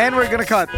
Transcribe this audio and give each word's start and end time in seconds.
And 0.00 0.16
we're 0.16 0.30
gonna 0.30 0.46
cut. 0.46 0.70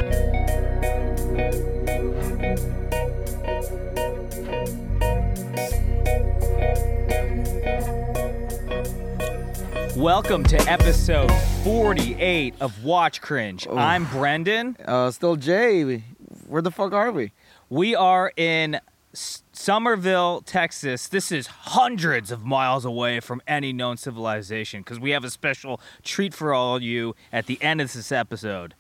Welcome 9.96 10.43
to 10.43 10.56
episode 10.68 11.30
48 11.62 12.54
of 12.61 12.82
Watch 12.82 13.20
Cringe. 13.20 13.68
I'm 13.68 14.06
Brendan. 14.06 14.77
Uh, 14.84 15.12
still 15.12 15.36
Jay. 15.36 16.02
Where 16.48 16.61
the 16.61 16.73
fuck 16.73 16.93
are 16.93 17.12
we? 17.12 17.30
We 17.70 17.95
are 17.95 18.32
in 18.36 18.80
S- 19.14 19.45
Somerville, 19.52 20.41
Texas. 20.41 21.07
This 21.07 21.30
is 21.30 21.46
hundreds 21.46 22.32
of 22.32 22.45
miles 22.45 22.84
away 22.84 23.20
from 23.20 23.41
any 23.46 23.73
known 23.73 23.98
civilization 23.98 24.80
because 24.80 24.98
we 24.98 25.11
have 25.11 25.23
a 25.23 25.30
special 25.30 25.80
treat 26.02 26.34
for 26.34 26.52
all 26.52 26.82
you 26.82 27.14
at 27.32 27.46
the 27.46 27.62
end 27.62 27.80
of 27.80 27.93
this 27.93 28.11
episode. 28.11 28.75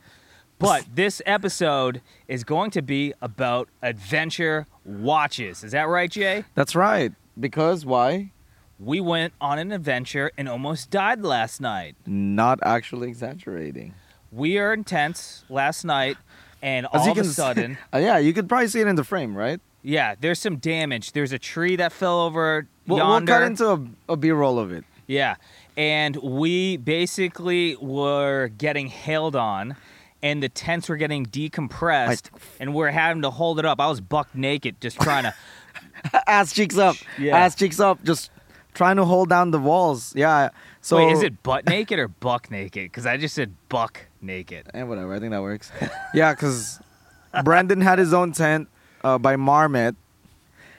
But 0.62 0.84
this 0.94 1.20
episode 1.26 2.00
is 2.28 2.44
going 2.44 2.70
to 2.72 2.82
be 2.82 3.12
about 3.20 3.68
adventure 3.82 4.66
watches. 4.84 5.64
Is 5.64 5.72
that 5.72 5.88
right, 5.88 6.10
Jay? 6.10 6.44
That's 6.54 6.74
right. 6.76 7.12
Because 7.38 7.84
why? 7.84 8.30
We 8.78 9.00
went 9.00 9.32
on 9.40 9.58
an 9.58 9.72
adventure 9.72 10.30
and 10.38 10.48
almost 10.48 10.90
died 10.90 11.22
last 11.22 11.60
night. 11.60 11.96
Not 12.06 12.58
actually 12.62 13.08
exaggerating. 13.08 13.94
We 14.30 14.58
are 14.58 14.72
intense 14.72 15.44
last 15.48 15.84
night, 15.84 16.16
and 16.62 16.86
As 16.92 17.00
all 17.00 17.04
you 17.06 17.10
of 17.12 17.18
a 17.18 17.20
can 17.22 17.30
s- 17.30 17.36
sudden, 17.36 17.78
Uh, 17.94 17.98
yeah, 17.98 18.18
you 18.18 18.32
could 18.32 18.48
probably 18.48 18.68
see 18.68 18.80
it 18.80 18.86
in 18.86 18.96
the 18.96 19.04
frame, 19.04 19.36
right? 19.36 19.60
yeah, 19.84 20.14
there's 20.20 20.38
some 20.38 20.56
damage. 20.58 21.10
There's 21.12 21.32
a 21.32 21.38
tree 21.40 21.74
that 21.76 21.92
fell 21.92 22.20
over 22.20 22.68
We'll, 22.86 22.98
we'll 22.98 23.08
yonder. 23.14 23.32
cut 23.32 23.42
into 23.42 23.68
a, 23.68 24.12
a 24.12 24.16
B-roll 24.16 24.58
of 24.60 24.70
it. 24.72 24.84
yeah, 25.08 25.34
and 25.76 26.16
we 26.16 26.76
basically 26.76 27.76
were 27.80 28.48
getting 28.58 28.86
hailed 28.86 29.34
on, 29.36 29.76
and 30.22 30.42
the 30.42 30.48
tents 30.48 30.88
were 30.88 30.96
getting 30.96 31.26
decompressed, 31.26 32.30
and 32.60 32.74
we're 32.74 32.90
having 32.90 33.22
to 33.22 33.30
hold 33.30 33.58
it 33.58 33.64
up. 33.64 33.80
I 33.80 33.88
was 33.88 34.00
buck 34.00 34.28
naked, 34.34 34.80
just 34.80 35.00
trying 35.00 35.24
to. 35.24 35.34
Ass 36.26 36.52
cheeks 36.52 36.78
up. 36.78 36.96
Yeah. 37.18 37.36
Ass 37.38 37.54
cheeks 37.54 37.78
up. 37.80 38.02
Just 38.04 38.30
trying 38.74 38.96
to 38.96 39.04
hold 39.04 39.28
down 39.28 39.50
the 39.50 39.58
walls. 39.58 40.14
Yeah. 40.16 40.50
So 40.80 40.96
Wait, 40.96 41.12
is 41.12 41.22
it 41.22 41.42
butt 41.42 41.66
naked 41.66 41.98
or 41.98 42.08
buck 42.08 42.50
naked? 42.50 42.84
Because 42.84 43.06
I 43.06 43.16
just 43.16 43.34
said 43.34 43.54
buck 43.68 44.06
naked. 44.20 44.68
Eh, 44.74 44.82
whatever. 44.82 45.14
I 45.14 45.20
think 45.20 45.30
that 45.30 45.42
works. 45.42 45.70
yeah, 46.14 46.32
because 46.32 46.80
Brendan 47.44 47.80
had 47.80 47.98
his 47.98 48.12
own 48.12 48.32
tent 48.32 48.68
uh, 49.04 49.18
by 49.18 49.36
Marmot, 49.36 49.94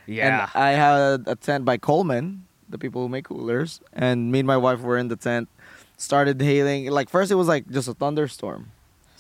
Yeah. 0.06 0.50
and 0.54 0.62
I 0.62 0.72
had 0.72 1.24
a 1.28 1.36
tent 1.36 1.64
by 1.64 1.78
Coleman, 1.78 2.46
the 2.68 2.78
people 2.78 3.02
who 3.02 3.10
make 3.10 3.26
coolers. 3.26 3.80
And 3.94 4.32
me 4.32 4.40
and 4.40 4.48
my 4.48 4.58
wife 4.58 4.82
were 4.82 4.98
in 4.98 5.08
the 5.08 5.16
tent. 5.16 5.48
Started 5.96 6.42
hailing. 6.42 6.90
Like 6.92 7.10
first, 7.10 7.32
it 7.32 7.36
was 7.36 7.48
like 7.48 7.70
just 7.70 7.88
a 7.88 7.94
thunderstorm, 7.94 8.72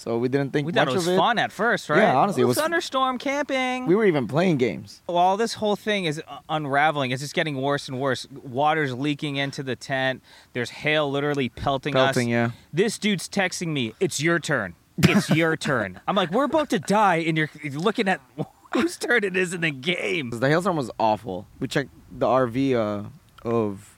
so 0.03 0.17
we 0.17 0.27
didn't 0.27 0.51
think 0.51 0.65
we 0.65 0.71
much 0.73 0.85
thought 0.85 0.91
it 0.93 0.95
was 0.95 1.07
of 1.07 1.13
it. 1.13 1.17
fun 1.17 1.39
at 1.39 1.51
first, 1.51 1.89
right? 1.89 1.99
Yeah, 1.99 2.15
honestly, 2.17 2.41
it 2.41 2.45
was- 2.45 2.57
thunderstorm 2.57 3.17
camping. 3.17 3.85
We 3.85 3.95
were 3.95 4.05
even 4.05 4.27
playing 4.27 4.57
games. 4.57 5.01
While 5.05 5.37
this 5.37 5.53
whole 5.53 5.75
thing 5.77 6.05
is 6.05 6.21
unraveling, 6.49 7.11
it's 7.11 7.21
just 7.21 7.33
getting 7.33 7.61
worse 7.61 7.87
and 7.87 7.99
worse. 7.99 8.27
Water's 8.31 8.93
leaking 8.93 9.37
into 9.37 9.63
the 9.63 9.75
tent. 9.75 10.21
There's 10.51 10.69
hail 10.69 11.09
literally 11.09 11.47
pelting, 11.49 11.93
Pelting, 11.93 12.27
us. 12.27 12.51
yeah. 12.51 12.51
This 12.73 12.97
dude's 12.99 13.29
texting 13.29 13.67
me, 13.69 13.93
"It's 13.99 14.21
your 14.21 14.39
turn. 14.39 14.75
It's 14.97 15.29
your 15.29 15.55
turn." 15.69 16.01
I'm 16.07 16.15
like, 16.15 16.31
"We're 16.31 16.43
about 16.45 16.69
to 16.71 16.79
die," 16.79 17.17
and 17.17 17.37
you're, 17.37 17.49
looking 17.71 18.07
at 18.09 18.19
whose 18.73 18.97
turn 18.97 19.23
it 19.23 19.37
is 19.37 19.53
in 19.53 19.61
the 19.61 19.71
game. 19.71 20.31
The 20.31 20.49
hailstorm 20.49 20.75
was 20.75 20.91
awful. 20.99 21.47
We 21.59 21.67
checked 21.67 21.91
the 22.11 22.25
RV 22.25 22.73
uh, 22.75 23.09
of 23.47 23.97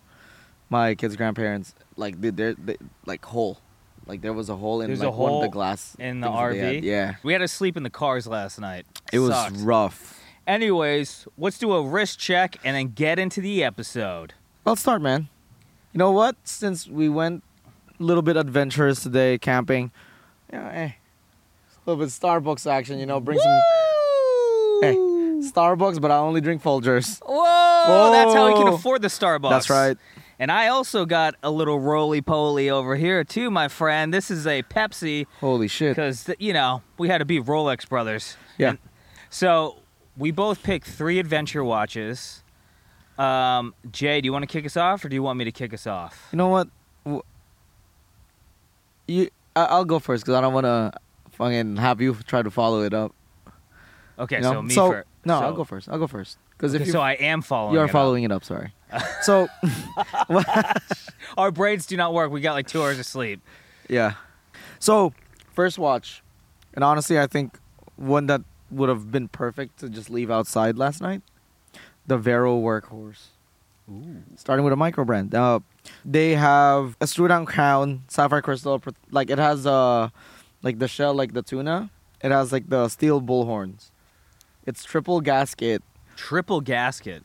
my 0.69 0.95
kids' 0.95 1.15
grandparents. 1.15 1.73
Like 1.97 2.19
they, 2.21 2.29
they're 2.29 2.53
they, 2.55 2.75
like 3.05 3.23
hole, 3.25 3.59
like 4.07 4.21
there 4.21 4.33
was 4.33 4.49
a 4.49 4.55
hole 4.55 4.81
in 4.81 4.87
There's 4.87 4.99
like 4.99 5.07
a 5.07 5.11
one 5.11 5.19
of 5.29 5.33
hole 5.33 5.41
the 5.41 5.47
glass 5.49 5.95
in 5.99 6.19
the 6.21 6.27
things 6.27 6.37
that 6.39 6.51
they 6.51 6.59
RV? 6.59 6.75
had. 6.75 6.83
Yeah, 6.83 7.15
We 7.23 7.33
had 7.33 7.39
to 7.39 7.47
sleep 7.47 7.75
in 7.77 7.83
the 7.83 7.89
cars 7.89 8.27
last 8.27 8.59
night. 8.59 8.85
it 9.11 9.19
was 9.19 9.31
Sucked. 9.31 9.57
rough. 9.59 10.21
Anyways, 10.47 11.27
let's 11.37 11.57
do 11.57 11.73
a 11.73 11.81
wrist 11.81 12.19
check 12.19 12.57
and 12.63 12.75
then 12.75 12.89
get 12.89 13.17
into 13.17 13.41
the 13.41 13.63
episode. 13.63 14.33
Let's 14.63 14.81
start, 14.81 15.01
man. 15.01 15.27
You 15.91 15.97
know 15.97 16.11
what? 16.11 16.35
Since 16.43 16.87
we 16.87 17.09
went 17.09 17.43
a 17.99 18.03
little 18.03 18.21
bit 18.21 18.37
adventurous 18.37 19.01
today, 19.01 19.37
camping, 19.39 19.91
yeah, 20.53 20.69
eh, 20.71 20.85
a 20.85 20.95
little 21.89 22.03
bit 22.03 22.09
Starbucks 22.11 22.69
action. 22.69 22.99
You 22.99 23.05
know, 23.07 23.19
bring 23.19 23.39
some 23.39 23.59
Hey, 24.81 24.95
Starbucks, 24.95 25.99
but 26.01 26.11
I 26.11 26.17
only 26.17 26.41
drink 26.41 26.61
Folgers. 26.61 27.19
Whoa! 27.25 28.11
That's 28.11 28.33
how 28.33 28.47
we 28.47 28.53
can 28.53 28.67
Whoa. 28.67 28.75
afford 28.75 29.01
the 29.01 29.07
Starbucks. 29.07 29.49
That's 29.49 29.69
right. 29.69 29.97
And 30.37 30.51
I 30.51 30.67
also 30.67 31.05
got 31.05 31.35
a 31.43 31.49
little 31.49 31.79
roly 31.79 32.21
poly 32.21 32.69
over 32.69 32.95
here 32.95 33.23
too, 33.23 33.49
my 33.49 33.67
friend. 33.67 34.13
This 34.13 34.29
is 34.29 34.45
a 34.45 34.63
Pepsi 34.63 35.27
Holy 35.39 35.67
shit! 35.67 35.95
because 35.95 36.29
you 36.39 36.53
know 36.53 36.81
we 36.97 37.07
had 37.07 37.19
to 37.19 37.25
be 37.25 37.39
Rolex 37.39 37.87
brothers. 37.87 38.35
Yeah. 38.57 38.71
And 38.71 38.79
so 39.29 39.77
we 40.17 40.31
both 40.31 40.61
picked 40.63 40.87
three 40.87 41.19
adventure 41.19 41.63
watches. 41.63 42.43
Um, 43.17 43.73
Jay, 43.91 44.19
do 44.19 44.25
you 44.25 44.33
want 44.33 44.43
to 44.43 44.47
kick 44.47 44.65
us 44.65 44.75
off, 44.75 45.05
or 45.05 45.09
do 45.09 45.15
you 45.15 45.23
want 45.23 45.37
me 45.39 45.45
to 45.45 45.51
kick 45.51 45.73
us 45.73 45.87
off? 45.87 46.27
You 46.31 46.37
know 46.37 46.49
what? 46.49 46.67
You, 49.07 49.29
I, 49.55 49.65
I'll 49.65 49.85
go 49.85 49.99
first 49.99 50.25
because 50.25 50.35
I 50.35 50.41
don't 50.41 50.53
want 50.53 50.65
to 50.65 50.91
fucking 51.31 51.77
have 51.77 52.01
you 52.01 52.15
try 52.27 52.41
to 52.41 52.51
follow 52.51 52.81
it 52.81 52.93
up. 52.93 53.13
Okay, 54.19 54.37
you 54.37 54.41
know? 54.41 54.53
so 54.53 54.61
me 54.61 54.73
so, 54.73 54.91
first. 54.91 55.07
No, 55.23 55.39
so, 55.39 55.45
I'll 55.45 55.53
go 55.53 55.63
first. 55.63 55.89
I'll 55.89 55.99
go 55.99 56.07
first 56.07 56.37
because 56.51 56.73
okay, 56.73 56.81
if 56.81 56.87
you 56.87 56.93
so 56.93 57.01
I 57.01 57.13
am 57.13 57.41
following. 57.41 57.73
you 57.73 57.79
are 57.79 57.85
it 57.85 57.89
up. 57.89 57.91
following 57.91 58.23
it 58.23 58.31
up, 58.31 58.43
sorry. 58.43 58.73
So 59.21 59.47
Our 61.37 61.51
brains 61.51 61.85
do 61.85 61.97
not 61.97 62.13
work. 62.13 62.31
We 62.31 62.41
got 62.41 62.53
like 62.53 62.67
two 62.67 62.81
hours 62.81 62.99
of 62.99 63.05
sleep. 63.05 63.41
yeah, 63.89 64.13
so 64.79 65.13
first 65.53 65.77
watch, 65.77 66.23
and 66.73 66.83
honestly, 66.83 67.19
I 67.19 67.27
think 67.27 67.59
one 67.95 68.27
that 68.27 68.41
would 68.71 68.89
have 68.89 69.11
been 69.11 69.27
perfect 69.27 69.79
to 69.79 69.89
just 69.89 70.09
leave 70.09 70.29
outside 70.31 70.77
last 70.77 71.01
night, 71.01 71.21
the 72.07 72.17
Vero 72.17 72.59
Workhorse. 72.59 73.27
Starting 74.35 74.63
with 74.63 74.73
a 74.73 74.75
micro 74.75 75.05
brand. 75.05 75.35
Uh, 75.35 75.59
they 76.03 76.33
have 76.33 76.97
a 76.99 77.05
screw 77.05 77.27
down 77.27 77.45
crown, 77.45 78.01
sapphire 78.07 78.41
crystal. 78.41 78.79
pr- 78.79 78.89
Like 79.11 79.29
it 79.29 79.37
has 79.37 79.67
uh, 79.67 80.09
like 80.63 80.79
the 80.79 80.87
shell, 80.87 81.13
like 81.13 81.33
the 81.33 81.43
tuna. 81.43 81.91
It 82.23 82.31
has 82.31 82.51
like 82.51 82.67
the 82.69 82.87
steel 82.89 83.21
bull 83.21 83.45
horns. 83.45 83.91
It's 84.65 84.83
triple 84.83 85.21
gasket, 85.21 85.83
Triple 86.15 86.61
gasket. 86.61 87.23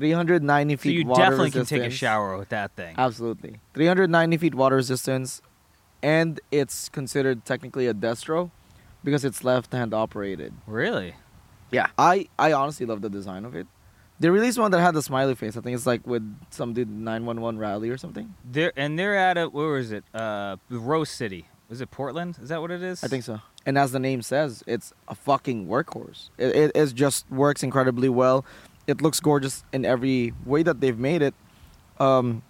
390 0.00 0.76
feet. 0.76 0.88
So 0.88 0.92
you 0.92 1.14
definitely 1.14 1.50
can 1.50 1.66
take 1.66 1.82
a 1.82 1.90
shower 1.90 2.38
with 2.38 2.48
that 2.48 2.72
thing. 2.72 2.94
Absolutely, 2.96 3.60
390 3.74 4.36
feet 4.38 4.54
water 4.54 4.76
resistance, 4.76 5.42
and 6.02 6.40
it's 6.50 6.88
considered 6.88 7.44
technically 7.44 7.86
a 7.86 7.94
destro 7.94 8.50
because 9.04 9.24
it's 9.24 9.44
left 9.44 9.72
hand 9.72 9.92
operated. 9.92 10.54
Really? 10.66 11.14
Yeah, 11.70 11.88
I 11.98 12.28
I 12.38 12.52
honestly 12.52 12.86
love 12.86 13.02
the 13.02 13.10
design 13.10 13.44
of 13.44 13.54
it. 13.54 13.66
They 14.18 14.28
released 14.28 14.58
one 14.58 14.70
that 14.70 14.80
had 14.80 14.94
the 14.94 15.02
smiley 15.02 15.34
face. 15.34 15.56
I 15.56 15.60
think 15.60 15.74
it's 15.74 15.86
like 15.86 16.06
with 16.06 16.22
some 16.50 16.72
dude 16.74 16.90
911 16.90 17.58
rally 17.58 17.90
or 17.90 17.96
something. 17.96 18.34
They're 18.44 18.72
and 18.76 18.98
they're 18.98 19.16
at 19.16 19.38
a 19.38 19.48
where 19.48 19.76
is 19.76 19.92
it? 19.92 20.04
Uh, 20.14 20.56
Rose 20.70 21.10
City. 21.10 21.46
Is 21.70 21.80
it 21.80 21.90
Portland? 21.90 22.36
Is 22.42 22.48
that 22.48 22.60
what 22.60 22.72
it 22.72 22.82
is? 22.82 23.04
I 23.04 23.08
think 23.08 23.22
so. 23.22 23.40
And 23.64 23.78
as 23.78 23.92
the 23.92 24.00
name 24.00 24.22
says, 24.22 24.64
it's 24.66 24.92
a 25.06 25.14
fucking 25.14 25.68
workhorse. 25.68 26.30
It, 26.36 26.56
it, 26.56 26.72
it 26.74 26.94
just 26.94 27.30
works 27.30 27.62
incredibly 27.62 28.08
well. 28.08 28.44
It 28.86 29.00
looks 29.00 29.20
gorgeous 29.20 29.64
in 29.72 29.84
every 29.84 30.32
way 30.44 30.62
that 30.62 30.80
they've 30.80 30.98
made 30.98 31.22
it. 31.22 31.34
Um, 31.98 32.42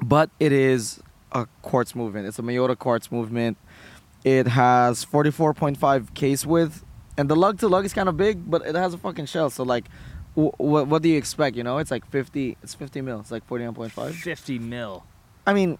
but 0.00 0.30
it 0.38 0.52
is 0.52 1.00
a 1.32 1.46
quartz 1.62 1.94
movement. 1.94 2.26
It's 2.26 2.38
a 2.38 2.42
Miyota 2.42 2.78
quartz 2.78 3.10
movement. 3.10 3.56
It 4.24 4.46
has 4.48 5.04
44.5 5.04 6.14
case 6.14 6.44
width, 6.46 6.84
and 7.16 7.28
the 7.28 7.36
lug 7.36 7.58
to 7.60 7.68
lug 7.68 7.84
is 7.84 7.92
kind 7.92 8.08
of 8.08 8.16
big, 8.16 8.48
but 8.50 8.66
it 8.66 8.74
has 8.74 8.94
a 8.94 8.98
fucking 8.98 9.26
shell. 9.26 9.50
So 9.50 9.62
like, 9.62 9.86
w- 10.34 10.52
what 10.56 10.88
what 10.88 11.02
do 11.02 11.08
you 11.08 11.16
expect? 11.18 11.56
You 11.56 11.62
know, 11.62 11.78
it's 11.78 11.90
like 11.90 12.04
50. 12.10 12.56
It's 12.62 12.74
50 12.74 13.00
mil. 13.02 13.20
It's 13.20 13.30
like 13.30 13.46
49.5. 13.48 14.12
Fifty 14.14 14.58
mil. 14.58 15.04
I 15.46 15.52
mean, 15.52 15.78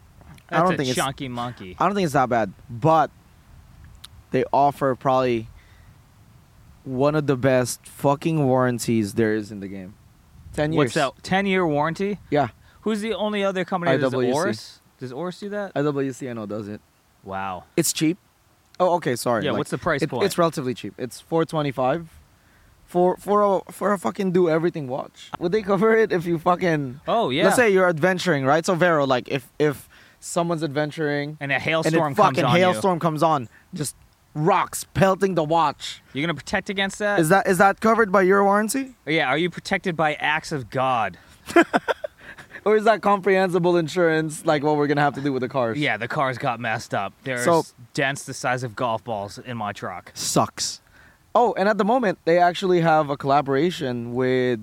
That's 0.48 0.60
I 0.60 0.64
don't 0.64 0.76
think 0.76 0.88
it's 0.90 0.96
chunky 0.98 1.28
monkey. 1.28 1.76
I 1.78 1.86
don't 1.86 1.94
think 1.94 2.04
it's 2.04 2.12
that 2.12 2.28
bad, 2.28 2.52
but 2.70 3.10
they 4.30 4.44
offer 4.52 4.94
probably 4.94 5.48
one 6.86 7.14
of 7.14 7.26
the 7.26 7.36
best 7.36 7.86
fucking 7.86 8.46
warranties 8.46 9.14
there 9.14 9.34
is 9.34 9.50
in 9.50 9.60
the 9.60 9.68
game. 9.68 9.94
Ten 10.54 10.72
years. 10.72 10.78
What's 10.78 10.94
that? 10.94 11.22
Ten 11.22 11.44
year 11.44 11.66
warranty. 11.66 12.18
Yeah, 12.30 12.48
Who's 12.86 13.00
the 13.00 13.14
only 13.14 13.42
other 13.42 13.64
company 13.64 13.96
that 13.96 14.00
does 14.00 14.12
IWC. 14.12 14.32
Oris? 14.32 14.80
Does 15.00 15.12
Oris 15.12 15.40
do 15.40 15.48
that? 15.48 15.74
IWC 15.74 16.30
I 16.30 16.34
know 16.34 16.46
does 16.46 16.68
it. 16.68 16.80
Wow. 17.24 17.64
It's 17.76 17.92
cheap. 17.92 18.16
Oh, 18.78 18.94
okay, 18.94 19.16
sorry. 19.16 19.44
Yeah, 19.44 19.50
like, 19.50 19.58
what's 19.58 19.70
the 19.72 19.78
price 19.78 20.02
it- 20.02 20.08
point? 20.08 20.24
It's 20.24 20.38
relatively 20.38 20.72
cheap. 20.72 20.94
It's 20.96 21.20
four 21.20 21.44
twenty 21.44 21.72
five. 21.72 22.08
For 22.84 23.16
for 23.16 23.42
a 23.42 23.72
for 23.72 23.92
a 23.92 23.98
fucking 23.98 24.30
do 24.30 24.48
everything 24.48 24.86
watch. 24.86 25.32
Would 25.40 25.50
they 25.50 25.62
cover 25.62 25.96
it 25.96 26.12
if 26.12 26.26
you 26.26 26.38
fucking 26.38 27.00
oh 27.08 27.30
yeah. 27.30 27.46
let's 27.46 27.56
say 27.56 27.70
you're 27.70 27.88
adventuring, 27.88 28.44
right? 28.44 28.64
So 28.64 28.76
Vero, 28.76 29.04
like 29.04 29.28
if 29.28 29.50
if 29.58 29.88
someone's 30.20 30.62
adventuring 30.62 31.38
and 31.40 31.50
a 31.50 31.56
and 31.56 31.64
hailstorm 31.64 32.12
a 32.12 32.14
comes 32.14 32.38
on 32.38 32.56
hailstorm 32.56 33.00
comes 33.00 33.24
on, 33.24 33.48
just 33.74 33.96
rocks 34.36 34.84
pelting 34.94 35.34
the 35.34 35.42
watch. 35.42 36.02
you. 36.12 36.20
You're 36.20 36.28
gonna 36.28 36.36
protect 36.36 36.68
against 36.70 36.98
that? 37.00 37.18
Is 37.18 37.30
that 37.30 37.46
is 37.48 37.58
that 37.58 37.80
covered 37.80 38.12
by 38.12 38.22
your 38.22 38.44
warranty? 38.44 38.94
Yeah. 39.06 39.28
Are 39.28 39.38
you 39.38 39.48
protected 39.50 39.96
by 39.96 40.14
acts 40.14 40.52
of 40.52 40.68
God? 40.70 41.16
or 42.64 42.76
is 42.76 42.84
that 42.84 43.00
comprehensible 43.02 43.76
insurance 43.76 44.44
like 44.44 44.62
what 44.62 44.76
we're 44.76 44.86
gonna 44.86 45.00
have 45.00 45.14
to 45.14 45.20
do 45.20 45.32
with 45.32 45.40
the 45.40 45.48
cars? 45.48 45.78
Yeah, 45.78 45.96
the 45.96 46.08
cars 46.08 46.36
got 46.38 46.60
messed 46.60 46.94
up. 46.94 47.12
There's 47.24 47.44
So- 47.44 47.64
dents 47.94 48.24
the 48.24 48.34
size 48.34 48.62
of 48.62 48.76
golf 48.76 49.02
balls 49.04 49.38
in 49.38 49.56
my 49.56 49.72
truck. 49.72 50.10
sucks. 50.14 50.80
Oh, 51.34 51.54
and 51.58 51.68
at 51.68 51.78
the 51.78 51.84
moment 51.84 52.18
they 52.24 52.38
actually 52.38 52.80
have 52.80 53.10
a 53.10 53.16
collaboration 53.16 54.14
with 54.14 54.60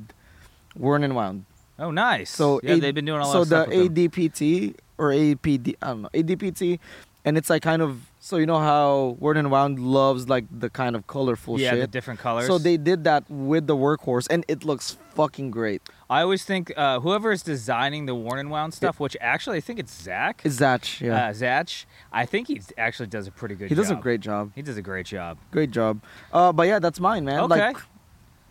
Worn 0.75 1.03
and 1.03 1.15
Wound. 1.15 1.45
Oh, 1.79 1.91
nice. 1.91 2.29
So 2.29 2.59
yeah, 2.63 2.73
A- 2.73 2.79
they've 2.79 2.93
been 2.95 3.05
doing 3.05 3.21
a 3.21 3.25
lot 3.25 3.31
so 3.31 3.43
the 3.43 3.65
with 3.69 3.95
them. 3.95 4.09
ADPT 4.09 4.75
or 4.97 5.09
APD, 5.11 5.75
I 5.81 5.87
don't 5.87 6.01
know, 6.03 6.09
ADPT, 6.13 6.79
and 7.25 7.37
it's 7.37 7.49
like 7.49 7.63
kind 7.63 7.81
of 7.81 8.01
so 8.23 8.37
you 8.37 8.45
know 8.45 8.59
how 8.59 9.17
Worn 9.19 9.35
and 9.35 9.51
Wound 9.51 9.79
loves 9.79 10.29
like 10.29 10.45
the 10.49 10.69
kind 10.69 10.95
of 10.95 11.07
colorful 11.07 11.57
shit. 11.57 11.65
yeah, 11.65 11.75
the 11.75 11.87
different 11.87 12.21
colors. 12.21 12.47
So 12.47 12.57
they 12.57 12.77
did 12.77 13.03
that 13.03 13.25
with 13.29 13.67
the 13.67 13.75
workhorse, 13.75 14.27
and 14.29 14.45
it 14.47 14.63
looks 14.63 14.97
fucking 15.13 15.51
great. 15.51 15.81
I 16.09 16.21
always 16.21 16.45
think 16.45 16.71
uh, 16.77 17.01
whoever 17.01 17.33
is 17.33 17.43
designing 17.43 18.05
the 18.05 18.15
worn 18.15 18.39
and 18.39 18.49
wound 18.49 18.73
stuff, 18.73 18.97
which 18.97 19.17
actually 19.19 19.57
I 19.57 19.59
think 19.59 19.77
it's 19.77 19.93
Zach. 19.93 20.39
Is 20.45 20.57
that 20.59 21.01
yeah? 21.01 21.27
Uh, 21.27 21.33
Zach. 21.33 21.67
I 22.13 22.25
think 22.25 22.47
he 22.47 22.61
actually 22.77 23.07
does 23.07 23.27
a 23.27 23.31
pretty 23.31 23.55
good 23.55 23.65
job. 23.65 23.69
he 23.69 23.75
job. 23.75 23.83
does 23.83 23.91
a 23.91 23.95
great 23.95 24.21
job. 24.21 24.51
He 24.55 24.61
does 24.61 24.77
a 24.77 24.81
great 24.81 25.05
job. 25.05 25.37
Great 25.51 25.71
job. 25.71 26.01
Uh, 26.31 26.53
but 26.53 26.67
yeah, 26.67 26.79
that's 26.79 27.01
mine, 27.01 27.25
man. 27.25 27.41
Okay. 27.41 27.73
Like, 27.73 27.77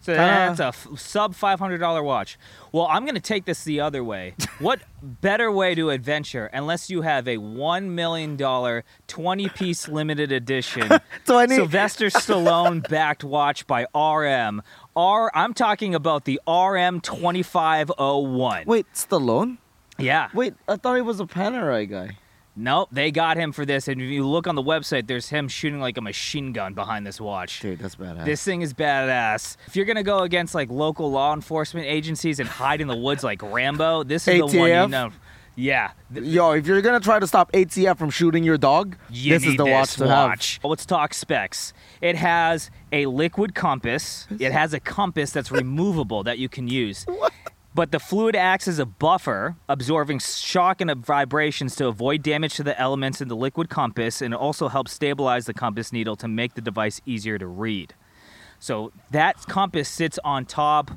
So 0.02 0.14
that's 0.14 0.58
a 0.58 0.66
f- 0.66 0.88
sub 0.96 1.34
five 1.34 1.60
hundred 1.60 1.78
dollar 1.78 2.02
watch. 2.02 2.37
Well, 2.72 2.88
I'm 2.90 3.06
gonna 3.06 3.20
take 3.20 3.44
this 3.44 3.62
the 3.62 3.81
other 3.81 4.02
way. 4.02 4.34
what 4.58 4.81
better 5.00 5.50
way 5.50 5.75
to 5.76 5.90
adventure 5.90 6.46
unless 6.52 6.90
you 6.90 7.02
have 7.02 7.28
a 7.28 7.37
one 7.38 7.94
million 7.94 8.37
dollar 8.37 8.84
twenty 9.06 9.49
piece 9.49 9.88
limited 9.88 10.32
edition 10.32 10.88
20 11.26 11.54
Sylvester 11.54 12.06
Stallone 12.10 12.87
backed 12.88 13.22
watch 13.22 13.66
by 13.66 13.82
RM. 13.94 14.62
R. 14.96 15.31
I'm 15.34 15.54
talking 15.54 15.94
about 15.94 16.25
the 16.25 16.40
RM 16.48 17.00
twenty 17.00 17.43
five 17.44 17.90
oh 17.96 18.19
one. 18.19 18.64
wait, 18.66 18.87
Stallone? 18.94 19.58
Yeah. 19.98 20.31
Wait, 20.34 20.55
I 20.66 20.76
thought 20.76 20.96
he 20.96 21.02
was 21.02 21.20
a 21.20 21.26
Panerai 21.26 21.88
guy. 21.88 22.16
Nope, 22.54 22.90
they 22.93 23.10
got 23.10 23.37
him 23.38 23.52
for 23.52 23.64
this. 23.64 23.88
And 23.88 24.00
if 24.00 24.10
you 24.10 24.26
look 24.26 24.46
on 24.46 24.54
the 24.54 24.62
website, 24.62 25.06
there's 25.06 25.31
him 25.31 25.49
shooting 25.49 25.81
like 25.81 25.96
a 25.96 26.02
machine 26.02 26.52
gun 26.52 26.75
behind 26.75 27.06
this 27.06 27.20
watch. 27.20 27.60
Dude, 27.60 27.78
that's 27.78 27.96
badass. 27.96 28.25
This 28.26 28.44
thing 28.44 28.60
is 28.62 28.75
badass. 28.75 29.56
If 29.66 29.75
you're 29.76 29.87
gonna 29.87 30.02
go 30.02 30.19
against 30.20 30.54
like 30.54 30.70
local 30.70 31.10
law 31.10 31.32
enforcement 31.32 31.87
agencies 31.87 32.40
and 32.40 32.49
hide 32.49 32.81
in 32.82 32.88
the 32.88 32.96
woods 32.96 33.25
like 33.25 33.43
Rambo, 33.43 34.04
this 34.04 34.28
is 34.28 34.38
the 34.38 34.44
one 34.44 34.52
you 34.54 34.60
ATF? 34.75 34.90
know. 34.90 35.10
Yeah, 35.54 35.90
Yo, 36.14 36.52
if 36.52 36.66
you're 36.66 36.81
gonna 36.81 36.99
try 36.99 37.19
to 37.19 37.26
stop 37.26 37.52
ATF 37.52 37.99
from 37.99 38.08
shooting 38.08 38.43
your 38.43 38.56
dog, 38.56 38.96
you 39.10 39.34
this 39.34 39.44
is 39.46 39.56
the 39.58 39.66
watch 39.66 39.88
this 39.88 39.94
to 39.96 40.08
have. 40.08 40.28
watch. 40.31 40.60
Let's 40.64 40.87
talk 40.87 41.12
specs. 41.12 41.75
It 42.00 42.16
has 42.16 42.70
a 42.90 43.05
liquid 43.05 43.55
compass. 43.55 44.26
It 44.38 44.50
has 44.52 44.72
a 44.72 44.81
compass 44.81 45.31
that's 45.31 45.50
removable 45.52 46.22
that 46.25 46.38
you 46.38 46.48
can 46.48 46.69
use. 46.69 47.05
But 47.74 47.90
the 47.90 47.98
fluid 47.98 48.36
acts 48.36 48.69
as 48.69 48.78
a 48.78 48.84
buffer, 48.84 49.56
absorbing 49.69 50.19
shock 50.19 50.82
and 50.82 50.94
vibrations 51.04 51.74
to 51.76 51.86
avoid 51.86 52.22
damage 52.22 52.54
to 52.56 52.62
the 52.62 52.78
elements 52.78 53.22
in 53.22 53.28
the 53.28 53.36
liquid 53.36 53.70
compass, 53.70 54.20
and 54.20 54.34
also 54.34 54.69
helps 54.69 54.92
stabilize 54.92 55.46
the 55.46 55.54
compass 55.54 55.90
needle 55.90 56.16
to 56.16 56.28
make 56.28 56.54
the 56.54 56.60
device 56.60 57.00
easier 57.06 57.38
to 57.38 57.46
read. 57.46 57.94
So 58.58 58.92
that 59.10 59.36
compass 59.46 59.88
sits 59.88 60.19
on 60.22 60.44
top, 60.44 60.90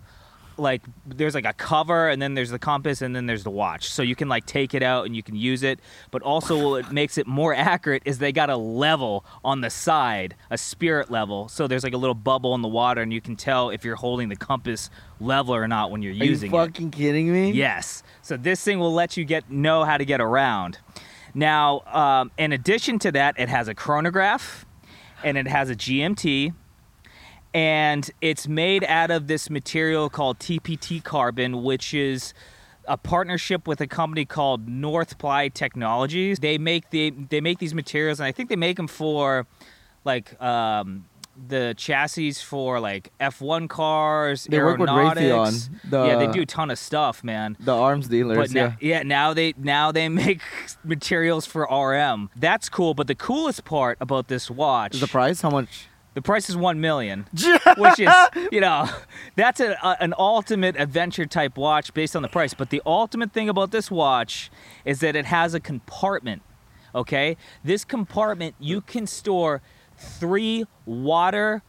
like 0.58 0.82
there's 1.06 1.36
like 1.36 1.46
a 1.46 1.54
cover, 1.54 2.10
and 2.10 2.22
then 2.22 2.34
there's 2.34 2.50
the 2.50 2.60
compass, 2.60 3.02
and 3.02 3.16
then 3.16 3.26
there's 3.26 3.44
the 3.44 3.52
watch. 3.52 3.90
So 3.90 4.02
you 4.02 4.16
can 4.16 4.30
like 4.30 4.46
take 4.46 4.74
it 4.74 4.84
out 4.84 5.06
and 5.06 5.16
you 5.16 5.24
can 5.24 5.36
use 5.36 5.64
it. 5.64 5.80
But 6.12 6.22
also, 6.22 6.70
what 6.70 6.92
makes 6.94 7.18
it 7.18 7.28
more 7.28 7.54
accurate 7.54 8.04
is 8.06 8.20
they 8.20 8.32
got 8.32 8.50
a 8.50 8.58
level 8.58 9.26
on 9.44 9.62
the 9.62 9.70
side, 9.70 10.36
a 10.50 10.58
spirit 10.58 11.12
level. 11.12 11.48
So 11.48 11.68
there's 11.68 11.84
like 11.84 11.94
a 11.94 11.98
little 11.98 12.16
bubble 12.16 12.56
in 12.56 12.62
the 12.62 12.68
water, 12.68 13.02
and 13.02 13.14
you 13.14 13.22
can 13.22 13.36
tell 13.36 13.70
if 13.70 13.84
you're 13.84 13.96
holding 13.96 14.30
the 14.30 14.36
compass 14.36 14.90
level 15.20 15.56
or 15.56 15.68
not 15.68 15.92
when 15.92 16.02
you're 16.02 16.12
using 16.12 16.22
it. 16.22 16.24
Are 16.24 16.26
you 16.26 16.32
using 16.32 16.50
it. 16.50 16.54
fucking 16.54 16.92
kidding 16.92 17.32
me? 17.32 17.52
Yes. 17.52 18.04
So 18.22 18.38
this 18.38 18.64
thing 18.64 18.80
will 18.80 18.94
let 18.94 19.18
you 19.18 19.26
get 19.26 19.50
know 19.50 19.84
how 19.84 19.98
to 19.98 20.06
get 20.06 20.22
around. 20.22 20.80
Now, 21.34 21.82
um, 21.82 22.32
in 22.38 22.54
addition 22.54 22.98
to 23.00 23.12
that, 23.12 23.36
it 23.38 23.50
has 23.50 23.68
a 23.68 23.76
chronograph, 23.76 24.66
and 25.24 25.38
it 25.38 25.48
has 25.48 25.70
a 25.70 25.76
GMT, 25.76 26.54
and 27.56 28.12
it's 28.20 28.50
made 28.50 28.84
out 28.84 29.10
of 29.12 29.28
this 29.28 29.50
material 29.50 30.10
called 30.10 30.40
TPT 30.40 31.02
carbon, 31.02 31.64
which 31.64 31.94
is 31.94 32.34
a 32.86 32.98
partnership 32.98 33.66
with 33.66 33.80
a 33.80 33.88
company 33.88 34.26
called 34.26 34.68
Northply 34.68 35.50
Technologies. 35.52 36.40
They 36.40 36.58
make 36.58 36.90
the 36.90 37.12
they 37.12 37.40
make 37.40 37.60
these 37.60 37.74
materials, 37.74 38.20
and 38.20 38.28
I 38.28 38.34
think 38.34 38.50
they 38.50 38.58
make 38.58 38.76
them 38.76 38.88
for 38.90 39.48
like 40.04 40.40
um, 40.42 41.06
the 41.48 41.74
chassis 41.78 42.34
for 42.34 42.82
like 42.82 43.14
F1 43.22 43.70
cars, 43.70 44.46
They 44.50 44.60
work 44.60 44.78
with. 44.78 44.90
Raytheon, 44.90 45.70
the- 45.90 46.06
yeah, 46.08 46.18
they 46.18 46.28
do 46.28 46.42
a 46.42 46.46
ton 46.46 46.70
of 46.70 46.78
stuff, 46.78 47.24
man. 47.24 47.56
The 47.62 47.74
arms 47.74 48.10
dealers, 48.10 48.38
But 48.38 48.52
yeah. 48.52 48.68
now, 48.68 48.76
yeah, 48.82 49.04
now 49.04 49.34
they 49.34 49.54
now 49.58 49.94
they 49.94 50.10
make 50.26 50.42
materials 50.84 51.46
for 51.46 51.64
RM. 51.72 52.30
That's 52.36 52.68
cool. 52.68 52.94
But 52.94 53.08
the 53.08 53.16
coolest 53.16 53.64
part 53.64 53.98
about 54.02 54.28
this 54.28 54.52
watch, 54.52 54.96
Is 54.96 55.00
the 55.02 55.08
price 55.08 55.40
how 55.40 55.50
much? 55.52 55.88
The 56.16 56.22
price 56.22 56.50
is 56.50 56.58
one 56.58 56.82
million, 56.82 57.28
which 57.78 58.00
is 58.00 58.10
you 58.52 58.62
know 58.62 58.90
that's 59.36 59.60
a, 59.60 59.78
a, 59.84 59.98
an 60.00 60.16
ultimate 60.18 60.76
adventure 60.80 61.26
type 61.26 61.58
watch 61.58 61.94
based 61.94 62.16
on 62.16 62.24
the 62.24 62.28
price. 62.30 62.54
But 62.54 62.72
the 62.72 62.82
ultimate 62.86 63.34
thing 63.34 63.50
about 63.50 63.72
this 63.72 63.92
watch 63.92 64.50
is 64.86 65.02
that 65.02 65.16
it 65.16 65.26
has 65.26 65.54
a 65.54 65.60
compartment. 65.60 66.42
Okay, 66.96 67.36
this 67.64 67.86
compartment 67.86 68.56
you 68.60 68.82
can 68.82 69.06
store 69.06 69.62
three 69.98 70.66
water 70.86 71.62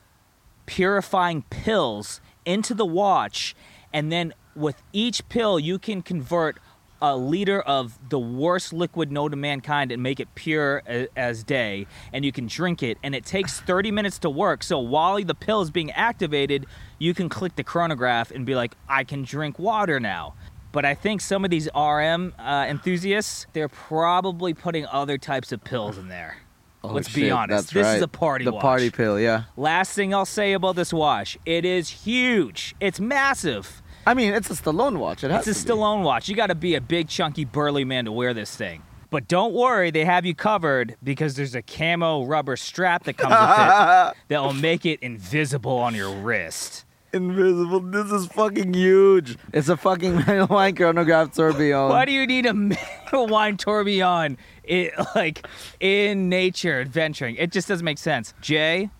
purifying 0.64 1.42
pills 1.50 2.20
into 2.44 2.72
the 2.72 2.86
watch, 2.86 3.56
and 3.92 4.10
then 4.12 4.32
with 4.54 4.80
each 4.92 5.28
pill, 5.28 5.58
you 5.58 5.78
can 5.78 6.02
convert 6.02 6.58
a 7.02 7.16
liter 7.16 7.60
of 7.60 7.98
the 8.08 8.18
worst 8.18 8.72
liquid 8.72 9.12
known 9.12 9.30
to 9.30 9.36
mankind 9.36 9.92
and 9.92 10.02
make 10.02 10.18
it 10.20 10.28
pure 10.34 10.82
as 11.16 11.42
day, 11.44 11.86
and 12.12 12.24
you 12.24 12.32
can 12.32 12.46
drink 12.46 12.82
it. 12.82 12.98
And 13.02 13.14
it 13.14 13.24
takes 13.24 13.60
30 13.66 13.90
minutes 13.90 14.18
to 14.20 14.30
work. 14.30 14.62
So 14.62 14.78
while 14.78 15.22
the 15.22 15.34
pill 15.34 15.60
is 15.62 15.70
being 15.70 15.90
activated, 15.92 16.66
you 16.98 17.14
can 17.14 17.28
click 17.28 17.56
the 17.56 17.64
chronograph 17.64 18.30
and 18.30 18.46
be 18.46 18.54
like, 18.54 18.74
I 18.88 19.04
can 19.04 19.22
drink 19.22 19.58
water 19.58 20.00
now. 20.00 20.34
But 20.72 20.84
I 20.84 20.94
think 20.94 21.20
some 21.22 21.44
of 21.44 21.50
these 21.50 21.68
RM 21.74 22.34
uh, 22.38 22.66
enthusiasts, 22.68 23.46
they're 23.54 23.68
probably 23.68 24.52
putting 24.52 24.84
other 24.86 25.16
types 25.16 25.50
of 25.52 25.64
pills 25.64 25.96
in 25.96 26.08
there. 26.08 26.36
Oh, 26.84 26.88
Let's 26.92 27.12
be 27.12 27.30
honest. 27.30 27.72
This 27.72 27.86
is 27.96 28.02
a 28.02 28.08
party 28.08 28.44
The 28.44 28.52
watch. 28.52 28.60
party 28.62 28.90
pill, 28.90 29.18
yeah. 29.18 29.44
Last 29.56 29.92
thing 29.94 30.14
I'll 30.14 30.26
say 30.26 30.52
about 30.52 30.76
this 30.76 30.92
wash, 30.92 31.36
it 31.46 31.64
is 31.64 31.88
huge. 31.88 32.74
It's 32.78 33.00
massive. 33.00 33.82
I 34.06 34.14
mean, 34.14 34.32
it's 34.32 34.48
a 34.50 34.54
Stallone 34.54 34.98
watch. 34.98 35.24
It 35.24 35.30
has 35.30 35.46
It's 35.48 35.60
a 35.60 35.66
to 35.66 35.72
be. 35.74 35.78
Stallone 35.80 36.02
watch. 36.02 36.28
You 36.28 36.36
got 36.36 36.46
to 36.48 36.54
be 36.54 36.74
a 36.76 36.80
big, 36.80 37.08
chunky, 37.08 37.44
burly 37.44 37.84
man 37.84 38.04
to 38.04 38.12
wear 38.12 38.32
this 38.32 38.54
thing. 38.54 38.82
But 39.10 39.28
don't 39.28 39.52
worry, 39.52 39.90
they 39.90 40.04
have 40.04 40.24
you 40.26 40.34
covered 40.34 40.96
because 41.02 41.36
there's 41.36 41.54
a 41.54 41.62
camo 41.62 42.24
rubber 42.24 42.56
strap 42.56 43.04
that 43.04 43.14
comes 43.16 43.30
with 43.32 43.40
it 43.40 44.16
that 44.28 44.42
will 44.42 44.52
make 44.52 44.84
it 44.86 45.00
invisible 45.00 45.76
on 45.78 45.94
your 45.94 46.10
wrist. 46.10 46.84
Invisible. 47.12 47.80
This 47.80 48.10
is 48.12 48.26
fucking 48.26 48.74
huge. 48.74 49.38
It's 49.52 49.68
a 49.68 49.76
fucking 49.76 50.16
manual 50.16 50.46
wine 50.50 50.74
chronograph 50.74 51.32
tourbillon. 51.32 51.90
Why 51.90 52.04
do 52.04 52.12
you 52.12 52.26
need 52.26 52.46
a 52.46 52.52
manual 52.54 53.26
wine 53.28 53.56
tourbillon? 53.56 54.38
It 54.64 54.92
like 55.14 55.46
in 55.80 56.28
nature 56.28 56.80
adventuring. 56.80 57.36
It 57.36 57.52
just 57.52 57.68
doesn't 57.68 57.84
make 57.84 57.98
sense. 57.98 58.34
Jay, 58.40 58.90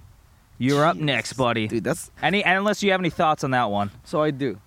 you're 0.57 0.87
up 0.87 0.97
next, 0.97 1.35
buddy. 1.35 1.67
Dude, 1.69 1.85
that's 1.85 2.11
Any 2.23 2.43
unless 2.43 2.83
you 2.83 2.93
have 2.93 3.01
any 3.01 3.11
thoughts 3.11 3.45
on 3.45 3.51
that 3.51 3.71
one. 3.71 3.91
so 4.05 4.23
I 4.23 4.31
do. 4.31 4.61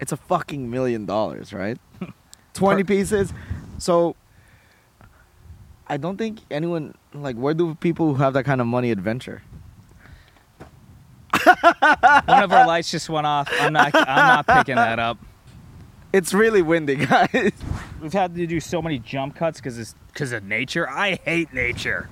It's 0.00 0.12
a 0.12 0.16
fucking 0.16 0.70
million 0.70 1.06
dollars, 1.06 1.52
right? 1.52 1.78
20 2.54 2.84
pieces. 2.84 3.32
So 3.78 4.16
I 5.86 5.96
don't 5.96 6.16
think 6.16 6.40
anyone 6.50 6.94
like 7.14 7.36
where 7.36 7.54
do 7.54 7.74
people 7.76 8.08
who 8.08 8.22
have 8.22 8.34
that 8.34 8.44
kind 8.44 8.60
of 8.60 8.66
money 8.66 8.90
adventure? 8.90 9.42
One 11.44 12.42
of 12.42 12.52
our 12.52 12.66
lights 12.66 12.90
just 12.90 13.08
went 13.08 13.26
off. 13.26 13.48
I'm 13.60 13.72
not. 13.72 13.94
I'm 13.94 14.44
not 14.44 14.46
picking 14.46 14.76
that 14.76 14.98
up. 14.98 15.18
It's 16.12 16.34
really 16.34 16.62
windy, 16.62 16.96
guys. 16.96 17.52
We've 18.00 18.12
had 18.12 18.34
to 18.34 18.46
do 18.46 18.60
so 18.60 18.82
many 18.82 18.98
jump 18.98 19.36
cuts 19.36 19.60
because 19.60 19.78
it's 19.78 19.94
because 20.08 20.32
of 20.32 20.42
nature. 20.44 20.88
I 20.88 21.14
hate 21.24 21.52
nature. 21.52 22.08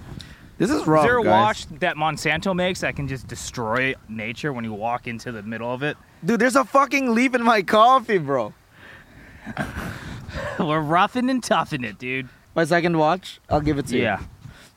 This 0.59 0.71
is 0.71 0.87
rough, 0.87 1.05
Is 1.05 1.09
there 1.09 1.19
a 1.19 1.23
guys. 1.23 1.31
watch 1.31 1.67
that 1.81 1.97
Monsanto 1.97 2.55
makes 2.57 2.81
that 2.81 2.97
can 2.97 3.09
just 3.09 3.29
destroy 3.29 3.95
nature 4.09 4.53
when 4.53 4.65
you 4.65 4.73
walk 4.73 5.07
into 5.07 5.31
the 5.31 5.43
middle 5.43 5.71
of 5.73 5.83
it? 5.83 5.97
Dude, 6.25 6.41
there's 6.41 6.57
a 6.57 6.65
fucking 6.65 7.15
leaf 7.15 7.35
in 7.35 7.43
my 7.43 7.63
coffee, 7.63 8.19
bro. 8.19 8.55
We're 10.59 10.81
roughing 10.81 11.31
and 11.31 11.43
toughing 11.43 11.85
it, 11.85 11.99
dude. 11.99 12.29
My 12.55 12.65
second 12.65 12.97
watch, 12.97 13.41
I'll 13.51 13.61
give 13.61 13.79
it 13.79 13.87
to 13.89 13.97
you. 13.97 14.03
Yeah. 14.05 14.21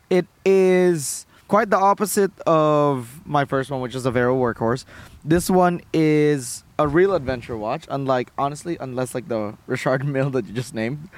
It 0.10 0.28
is 0.46 1.26
quite 1.48 1.70
the 1.70 1.78
opposite 1.78 2.38
of 2.42 3.22
my 3.26 3.46
first 3.46 3.72
one, 3.72 3.80
which 3.82 3.96
is 3.96 4.06
a 4.06 4.12
Vero 4.12 4.38
workhorse. 4.38 4.84
This 5.24 5.50
one 5.50 5.82
is 5.94 6.64
a 6.78 6.88
real 6.88 7.14
adventure 7.16 7.56
watch, 7.58 7.86
unlike 7.90 8.32
honestly, 8.38 8.78
unless 8.80 9.16
like 9.16 9.28
the 9.30 9.56
Richard 9.68 10.06
Mille 10.06 10.30
that 10.32 10.46
you 10.46 10.54
just 10.54 10.74
named. 10.74 11.10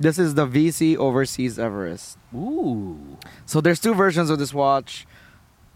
This 0.00 0.18
is 0.18 0.32
the 0.32 0.46
VC 0.46 0.96
Overseas 0.96 1.58
Everest. 1.58 2.16
Ooh. 2.34 3.18
So 3.44 3.60
there's 3.60 3.78
two 3.78 3.92
versions 3.92 4.30
of 4.30 4.38
this 4.38 4.54
watch, 4.54 5.06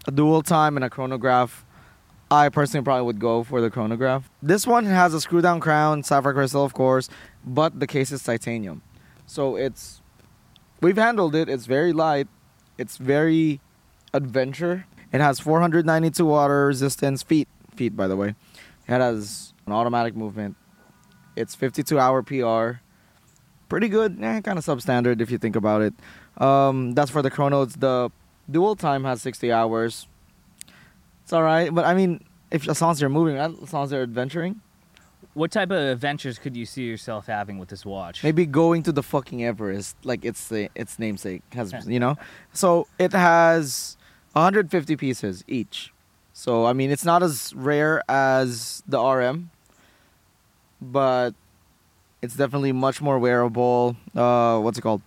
a 0.07 0.11
dual 0.11 0.41
time 0.41 0.75
and 0.77 0.83
a 0.83 0.89
chronograph. 0.89 1.63
I 2.31 2.49
personally 2.49 2.83
probably 2.83 3.05
would 3.05 3.19
go 3.19 3.43
for 3.43 3.61
the 3.61 3.69
chronograph. 3.69 4.31
This 4.41 4.65
one 4.65 4.85
has 4.85 5.13
a 5.13 5.21
screw 5.21 5.41
down 5.41 5.59
crown, 5.59 6.01
sapphire 6.01 6.33
crystal, 6.33 6.65
of 6.65 6.73
course. 6.73 7.07
but 7.45 7.79
the 7.79 7.85
case 7.85 8.11
is 8.11 8.23
titanium. 8.23 8.81
So 9.27 9.57
it's 9.57 10.01
we've 10.81 10.97
handled 10.97 11.35
it. 11.35 11.47
It's 11.47 11.67
very 11.67 11.93
light. 11.93 12.27
It's 12.79 12.97
very 12.97 13.61
adventure. 14.11 14.87
It 15.13 15.21
has 15.21 15.39
492 15.39 16.25
water 16.25 16.65
resistance 16.65 17.21
feet 17.21 17.47
feet 17.75 17.95
by 17.95 18.07
the 18.07 18.17
way. 18.17 18.29
It 18.87 18.99
has 18.99 19.53
an 19.67 19.73
automatic 19.73 20.15
movement. 20.15 20.55
It's 21.35 21.53
52 21.53 21.99
hour 21.99 22.23
PR. 22.23 22.81
Pretty 23.69 23.87
good, 23.89 24.17
eh, 24.21 24.41
kind 24.41 24.57
of 24.59 24.65
substandard 24.65 25.21
if 25.21 25.31
you 25.31 25.37
think 25.37 25.55
about 25.55 25.81
it. 25.81 25.93
Um, 26.37 26.93
that's 26.93 27.09
for 27.11 27.21
the 27.21 27.31
chronos. 27.31 27.73
The 27.73 28.11
dual 28.49 28.75
time 28.75 29.03
has 29.05 29.21
60 29.21 29.51
hours. 29.51 30.07
It's 31.23 31.33
all 31.33 31.41
right, 31.43 31.73
but 31.73 31.85
I 31.85 31.95
mean, 31.95 32.23
if 32.51 32.69
as 32.69 32.79
long 32.81 32.91
as 32.91 33.01
you're 33.01 33.09
moving, 33.09 33.37
as 33.37 33.73
long 33.73 33.85
as 33.85 33.91
you're 33.91 34.03
adventuring, 34.03 34.61
What 35.33 35.51
type 35.51 35.71
of 35.71 35.77
adventures 35.77 36.37
could 36.39 36.55
you 36.55 36.65
see 36.65 36.83
yourself 36.83 37.25
having 37.25 37.57
with 37.59 37.67
this 37.69 37.83
watch? 37.85 38.23
maybe 38.23 38.45
going 38.45 38.83
to 38.83 38.91
the 38.93 39.01
fucking 39.03 39.43
Everest, 39.43 39.95
like 40.05 40.23
its 40.23 40.47
the 40.47 40.69
its 40.75 40.97
namesake 40.99 41.41
has, 41.53 41.73
you 41.87 41.99
know. 41.99 42.15
So 42.53 42.87
it 42.99 43.11
has 43.11 43.97
150 44.33 44.95
pieces 44.95 45.43
each. 45.47 45.91
So 46.31 46.65
I 46.65 46.73
mean, 46.73 46.91
it's 46.91 47.03
not 47.03 47.23
as 47.23 47.51
rare 47.55 48.01
as 48.07 48.83
the 48.87 48.99
RM, 49.01 49.49
but 50.79 51.33
it's 52.25 52.35
definitely 52.35 52.71
much 52.71 53.01
more 53.01 53.19
wearable. 53.19 53.95
Uh, 54.15 54.59
what's 54.59 54.77
it 54.77 54.81
called? 54.81 55.01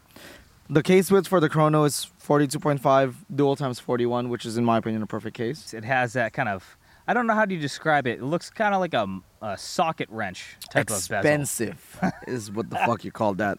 The 0.70 0.82
case 0.82 1.10
width 1.10 1.26
for 1.26 1.40
the 1.40 1.48
chrono 1.48 1.84
is 1.84 2.06
42.5, 2.25 3.14
dual 3.34 3.56
times 3.56 3.80
41, 3.80 4.28
which 4.28 4.46
is 4.46 4.56
in 4.56 4.64
my 4.64 4.78
opinion 4.78 5.02
a 5.02 5.06
perfect 5.06 5.37
case. 5.37 5.75
It 5.75 5.84
has 5.84 6.12
that 6.12 6.32
kind 6.32 6.48
of. 6.48 6.76
I 7.06 7.14
don't 7.14 7.26
know 7.26 7.34
how 7.34 7.44
do 7.46 7.54
you 7.54 7.60
describe 7.60 8.06
it. 8.06 8.18
It 8.18 8.22
looks 8.22 8.50
kind 8.50 8.75
of 8.75 8.80
like 8.80 8.94
a, 8.94 9.20
a 9.40 9.56
socket 9.58 10.08
wrench 10.10 10.56
type 10.70 10.90
of 10.90 10.96
bezel. 10.96 11.16
expensive 11.16 12.00
is 12.26 12.52
what 12.52 12.70
the 12.70 12.76
fuck 12.76 13.02
you 13.04 13.10
call 13.10 13.34
that. 13.34 13.58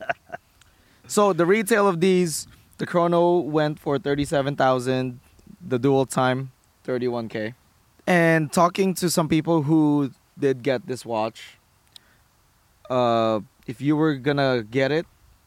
So 1.08 1.34
the 1.34 1.48
retail 1.48 1.88
of 1.88 2.00
these, 2.00 2.48
the 2.78 2.86
chrono 2.86 3.40
went 3.40 3.80
for 3.80 3.98
thirty-seven 3.98 4.56
thousand, 4.56 5.20
the 5.60 5.80
dual 5.80 6.06
time 6.06 6.52
thirty-one 6.84 7.28
k. 7.28 7.56
And 8.06 8.54
talking 8.54 8.94
to 8.96 9.10
some 9.10 9.28
people 9.28 9.64
who 9.64 10.12
did 10.38 10.62
get 10.62 10.86
this 10.86 11.04
watch, 11.04 11.59
uh, 12.90 13.40
if 13.68 13.82
you 13.82 13.96
were 13.96 14.16
gonna 14.16 14.64
get 14.64 14.92
it, 14.92 15.06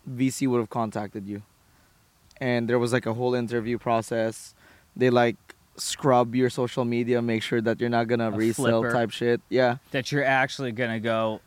VC 0.08 0.46
would 0.48 0.58
have 0.58 0.70
contacted 0.70 1.26
you, 1.26 1.42
and 2.40 2.68
there 2.68 2.78
was 2.78 2.92
like 2.92 3.06
a 3.06 3.14
whole 3.14 3.34
interview 3.34 3.78
process. 3.78 4.54
They 4.96 5.10
like 5.10 5.36
scrub 5.76 6.34
your 6.34 6.50
social 6.50 6.84
media, 6.84 7.22
make 7.22 7.42
sure 7.42 7.60
that 7.60 7.80
you're 7.80 7.88
not 7.90 8.06
gonna 8.08 8.28
A 8.28 8.32
resell 8.32 8.82
flipper. 8.82 8.92
type 8.92 9.10
shit. 9.10 9.40
Yeah. 9.48 9.76
That 9.90 10.12
you're 10.12 10.24
actually 10.24 10.72
gonna 10.72 11.00
go 11.00 11.40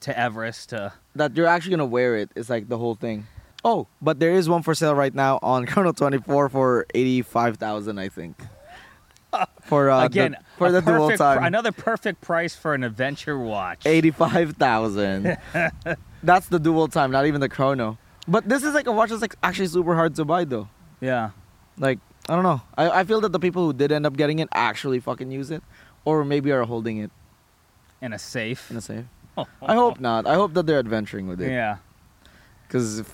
to 0.00 0.18
Everest 0.18 0.70
to. 0.70 0.92
that 1.14 1.36
you're 1.36 1.46
actually 1.46 1.72
gonna 1.72 1.84
wear 1.86 2.16
it. 2.16 2.30
it 2.34 2.40
is 2.40 2.48
like 2.50 2.68
the 2.68 2.78
whole 2.78 2.94
thing. 2.94 3.26
Oh, 3.64 3.86
but 4.00 4.20
there 4.20 4.30
is 4.32 4.48
one 4.48 4.62
for 4.62 4.74
sale 4.74 4.94
right 4.94 5.14
now 5.14 5.38
on 5.42 5.66
Chrono 5.70 5.92
24 5.92 6.48
for 6.50 6.86
85,000, 6.94 7.98
I 7.98 8.08
think. 8.08 8.36
For 9.64 9.90
uh, 9.90 10.04
Again, 10.04 10.32
the, 10.32 10.38
for 10.58 10.70
the 10.70 10.80
dual 10.80 11.06
perfect, 11.08 11.18
time, 11.18 11.44
another 11.44 11.72
perfect 11.72 12.20
price 12.20 12.54
for 12.54 12.74
an 12.74 12.84
adventure 12.84 13.36
watch. 13.38 13.84
85,000. 13.84 15.36
that's 16.22 16.46
the 16.48 16.58
dual 16.60 16.86
time, 16.88 17.10
not 17.10 17.26
even 17.26 17.40
the 17.40 17.48
chrono. 17.48 17.98
But 18.28 18.48
this 18.48 18.62
is 18.62 18.74
like 18.74 18.86
a 18.86 18.92
watch 18.92 19.10
that's 19.10 19.22
like 19.22 19.34
actually 19.42 19.66
super 19.66 19.94
hard 19.96 20.14
to 20.16 20.24
buy 20.24 20.44
though. 20.44 20.68
Yeah. 21.00 21.30
Like 21.78 21.98
I 22.28 22.34
don't 22.34 22.44
know. 22.44 22.60
I, 22.76 23.00
I 23.00 23.04
feel 23.04 23.20
that 23.22 23.32
the 23.32 23.38
people 23.40 23.66
who 23.66 23.72
did 23.72 23.90
end 23.92 24.06
up 24.06 24.16
getting 24.16 24.38
it 24.38 24.48
actually 24.52 25.00
fucking 25.00 25.30
use 25.30 25.50
it, 25.50 25.62
or 26.04 26.24
maybe 26.24 26.50
are 26.52 26.62
holding 26.64 26.98
it 26.98 27.10
In 28.00 28.12
a 28.12 28.18
safe. 28.18 28.70
in 28.70 28.76
a 28.76 28.80
safe. 28.80 29.04
Oh. 29.36 29.46
I 29.62 29.74
hope 29.74 30.00
not. 30.00 30.26
I 30.26 30.34
hope 30.34 30.54
that 30.54 30.66
they're 30.66 30.78
adventuring 30.78 31.26
with 31.26 31.40
it. 31.40 31.50
Yeah. 31.50 31.78
Because 32.66 33.04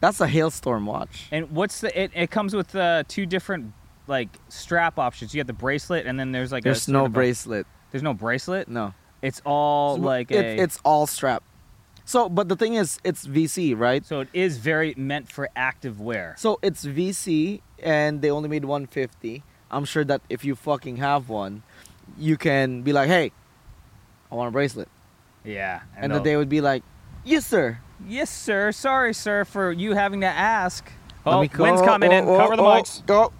that's 0.00 0.20
a 0.20 0.26
hailstorm 0.26 0.86
watch. 0.86 1.28
And 1.30 1.50
what's 1.50 1.80
the? 1.80 1.98
It, 2.02 2.10
it 2.14 2.30
comes 2.30 2.54
with 2.54 2.74
uh, 2.74 3.04
two 3.08 3.24
different 3.26 3.72
like 4.06 4.28
strap 4.48 4.98
options. 4.98 5.34
You 5.34 5.38
get 5.40 5.46
the 5.46 5.52
bracelet, 5.52 6.06
and 6.06 6.18
then 6.18 6.32
there's 6.32 6.52
like 6.52 6.62
a 6.62 6.70
There's 6.70 6.88
no 6.88 7.08
bracelet. 7.08 7.66
there's 7.90 8.02
no 8.02 8.14
bracelet. 8.14 8.68
No. 8.68 8.94
It's 9.22 9.40
all 9.44 9.96
So 9.96 10.02
like 10.02 10.30
it- 10.30 10.58
a. 10.58 10.62
it's 10.62 10.78
all 10.84 11.06
strap. 11.06 11.42
So, 12.04 12.28
but 12.28 12.48
the 12.48 12.56
thing 12.56 12.74
is, 12.74 12.98
it's 13.04 13.24
VC, 13.26 13.78
right? 13.78 14.04
so 14.04 14.20
it 14.20 14.28
is 14.32 14.58
very 14.58 14.92
meant 14.96 15.30
for 15.30 15.48
active 15.54 16.00
wear. 16.00 16.34
So 16.36 16.58
it's 16.60 16.84
VC, 16.84 17.60
and 17.80 18.20
they 18.20 18.30
only 18.30 18.48
made 18.48 18.64
150. 18.64 19.44
I'm 19.70 19.84
sure 19.84 20.04
that 20.04 20.20
if 20.28 20.44
you 20.44 20.56
fucking 20.56 20.96
have 20.96 21.28
one, 21.28 21.62
you 22.18 22.36
can 22.36 22.82
be 22.82 22.92
like, 22.92 23.06
"Hey, 23.08 23.30
I 24.30 24.34
want 24.34 24.48
a 24.48 24.50
bracelet," 24.50 24.88
Yeah. 25.44 25.80
and 25.96 26.10
they'll- 26.10 26.18
then 26.18 26.24
they 26.24 26.36
would 26.36 26.48
be 26.48 26.60
like, 26.60 26.82
"Yes, 27.24 27.46
sir." 27.46 27.78
Yes, 28.04 28.30
sir. 28.30 28.72
Sorry, 28.72 29.14
sir, 29.14 29.44
for 29.44 29.70
you 29.70 29.94
having 29.94 30.20
to 30.22 30.26
ask. 30.26 30.90
Let 31.24 31.34
Oh, 31.34 31.62
wind's 31.62 31.82
coming 31.82 32.10
in. 32.10 32.24
Oh, 32.24 32.34
oh, 32.34 32.38
Cover 32.38 32.56
the 32.56 32.62
oh, 32.64 32.66
mics. 32.66 33.06
Go. 33.06 33.32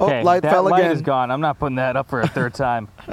Oh, 0.00 0.06
Okay, 0.06 0.22
light 0.22 0.42
that 0.42 0.52
fell 0.52 0.62
light 0.64 0.80
again. 0.80 0.92
is 0.92 1.02
gone. 1.02 1.30
I'm 1.30 1.40
not 1.40 1.58
putting 1.58 1.76
that 1.76 1.96
up 1.96 2.08
for 2.08 2.20
a 2.20 2.28
third 2.28 2.54
time. 2.54 2.88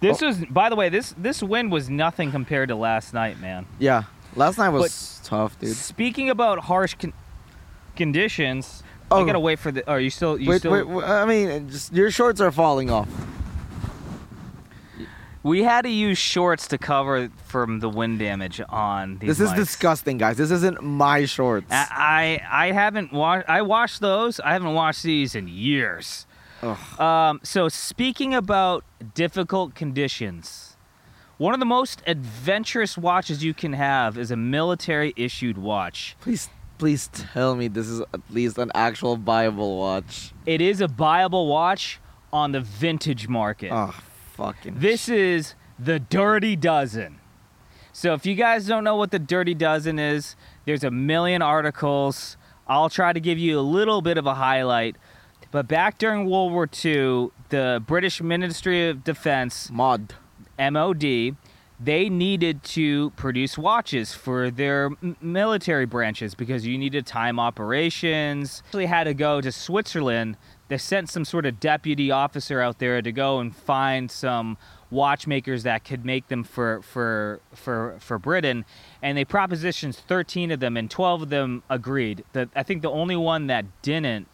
this 0.00 0.22
oh. 0.22 0.26
was, 0.26 0.44
by 0.50 0.68
the 0.68 0.76
way, 0.76 0.88
this 0.88 1.14
this 1.18 1.42
win 1.42 1.70
was 1.70 1.90
nothing 1.90 2.30
compared 2.30 2.68
to 2.68 2.74
last 2.76 3.12
night, 3.14 3.40
man. 3.40 3.66
Yeah, 3.78 4.04
last 4.36 4.58
night 4.58 4.68
was 4.70 5.20
tough, 5.24 5.58
dude. 5.58 5.76
Speaking 5.76 6.30
about 6.30 6.60
harsh 6.60 6.94
con- 6.94 7.12
conditions, 7.96 8.82
I 9.10 9.16
Oh. 9.16 9.24
gotta 9.24 9.40
wait 9.40 9.58
for 9.58 9.72
the. 9.72 9.88
Are 9.90 10.00
you 10.00 10.10
still? 10.10 10.38
You 10.38 10.50
Wait, 10.50 10.58
still? 10.60 10.72
wait, 10.72 10.86
wait, 10.86 11.04
I 11.04 11.24
mean, 11.24 11.68
just 11.68 11.92
your 11.92 12.10
shorts 12.10 12.40
are 12.40 12.52
falling 12.52 12.90
off. 12.90 13.08
We 15.42 15.62
had 15.62 15.82
to 15.82 15.88
use 15.90 16.18
shorts 16.18 16.68
to 16.68 16.78
cover 16.78 17.30
from 17.46 17.80
the 17.80 17.88
wind 17.88 18.18
damage 18.18 18.60
on 18.68 19.18
these. 19.18 19.38
This 19.38 19.40
is 19.40 19.50
mics. 19.52 19.56
disgusting, 19.56 20.18
guys. 20.18 20.36
This 20.36 20.50
isn't 20.50 20.82
my 20.82 21.24
shorts. 21.24 21.66
I 21.70 22.40
I 22.50 22.68
I 22.68 22.72
haven't 22.72 23.12
washed. 23.12 23.48
I 23.48 23.62
washed 23.62 24.00
those. 24.00 24.38
I 24.40 24.52
haven't 24.52 24.74
washed 24.74 25.02
these 25.02 25.34
in 25.34 25.48
years. 25.48 26.26
Ugh. 26.62 27.00
Um, 27.00 27.40
so 27.42 27.68
speaking 27.68 28.34
about 28.34 28.84
difficult 29.14 29.74
conditions, 29.74 30.76
one 31.38 31.54
of 31.54 31.60
the 31.60 31.66
most 31.66 32.02
adventurous 32.06 32.98
watches 32.98 33.42
you 33.42 33.54
can 33.54 33.72
have 33.72 34.18
is 34.18 34.30
a 34.30 34.36
military 34.36 35.14
issued 35.16 35.56
watch. 35.56 36.16
Please, 36.20 36.50
please 36.76 37.08
tell 37.08 37.56
me 37.56 37.68
this 37.68 37.88
is 37.88 38.00
at 38.12 38.20
least 38.28 38.58
an 38.58 38.70
actual 38.74 39.16
viable 39.16 39.78
watch. 39.78 40.32
It 40.44 40.60
is 40.60 40.82
a 40.82 40.86
buyable 40.86 41.48
watch 41.48 41.98
on 42.30 42.52
the 42.52 42.60
vintage 42.60 43.26
market. 43.26 43.70
Oh, 43.72 43.98
fucking. 44.40 44.74
This 44.78 45.08
is 45.08 45.54
the 45.78 45.98
Dirty 45.98 46.56
Dozen. 46.56 47.20
So 47.92 48.14
if 48.14 48.24
you 48.24 48.34
guys 48.34 48.66
don't 48.66 48.84
know 48.84 48.96
what 48.96 49.10
the 49.10 49.18
Dirty 49.18 49.54
Dozen 49.54 49.98
is, 49.98 50.34
there's 50.64 50.82
a 50.82 50.90
million 50.90 51.42
articles. 51.42 52.36
I'll 52.66 52.88
try 52.88 53.12
to 53.12 53.20
give 53.20 53.38
you 53.38 53.58
a 53.58 53.62
little 53.62 54.00
bit 54.00 54.16
of 54.16 54.26
a 54.26 54.34
highlight. 54.34 54.96
But 55.50 55.68
back 55.68 55.98
during 55.98 56.30
World 56.30 56.52
War 56.52 56.68
II, 56.84 57.28
the 57.50 57.82
British 57.86 58.22
Ministry 58.22 58.88
of 58.88 59.04
Defense, 59.04 59.70
mod. 59.70 60.14
MOD, 60.58 61.36
they 61.82 62.08
needed 62.08 62.62
to 62.62 63.10
produce 63.10 63.58
watches 63.58 64.14
for 64.14 64.50
their 64.50 64.86
m- 65.02 65.16
military 65.20 65.86
branches 65.86 66.34
because 66.34 66.66
you 66.66 66.78
needed 66.78 67.06
time 67.06 67.40
operations. 67.40 68.62
Actually 68.66 68.86
had 68.86 69.04
to 69.04 69.14
go 69.14 69.40
to 69.40 69.50
Switzerland. 69.50 70.36
They 70.70 70.78
sent 70.78 71.08
some 71.08 71.24
sort 71.24 71.46
of 71.46 71.58
deputy 71.58 72.12
officer 72.12 72.60
out 72.60 72.78
there 72.78 73.02
to 73.02 73.10
go 73.10 73.40
and 73.40 73.54
find 73.54 74.08
some 74.08 74.56
watchmakers 74.88 75.64
that 75.64 75.82
could 75.84 76.04
make 76.04 76.28
them 76.28 76.44
for 76.44 76.80
for 76.82 77.40
for 77.52 77.96
for 77.98 78.20
Britain 78.20 78.64
and 79.02 79.18
they 79.18 79.24
propositioned 79.24 79.96
13 79.96 80.52
of 80.52 80.60
them 80.60 80.76
and 80.76 80.88
12 80.88 81.22
of 81.22 81.28
them 81.28 81.64
agreed. 81.68 82.24
The, 82.34 82.48
I 82.54 82.62
think 82.62 82.82
the 82.82 82.90
only 82.90 83.16
one 83.16 83.48
that 83.48 83.64
didn't 83.82 84.28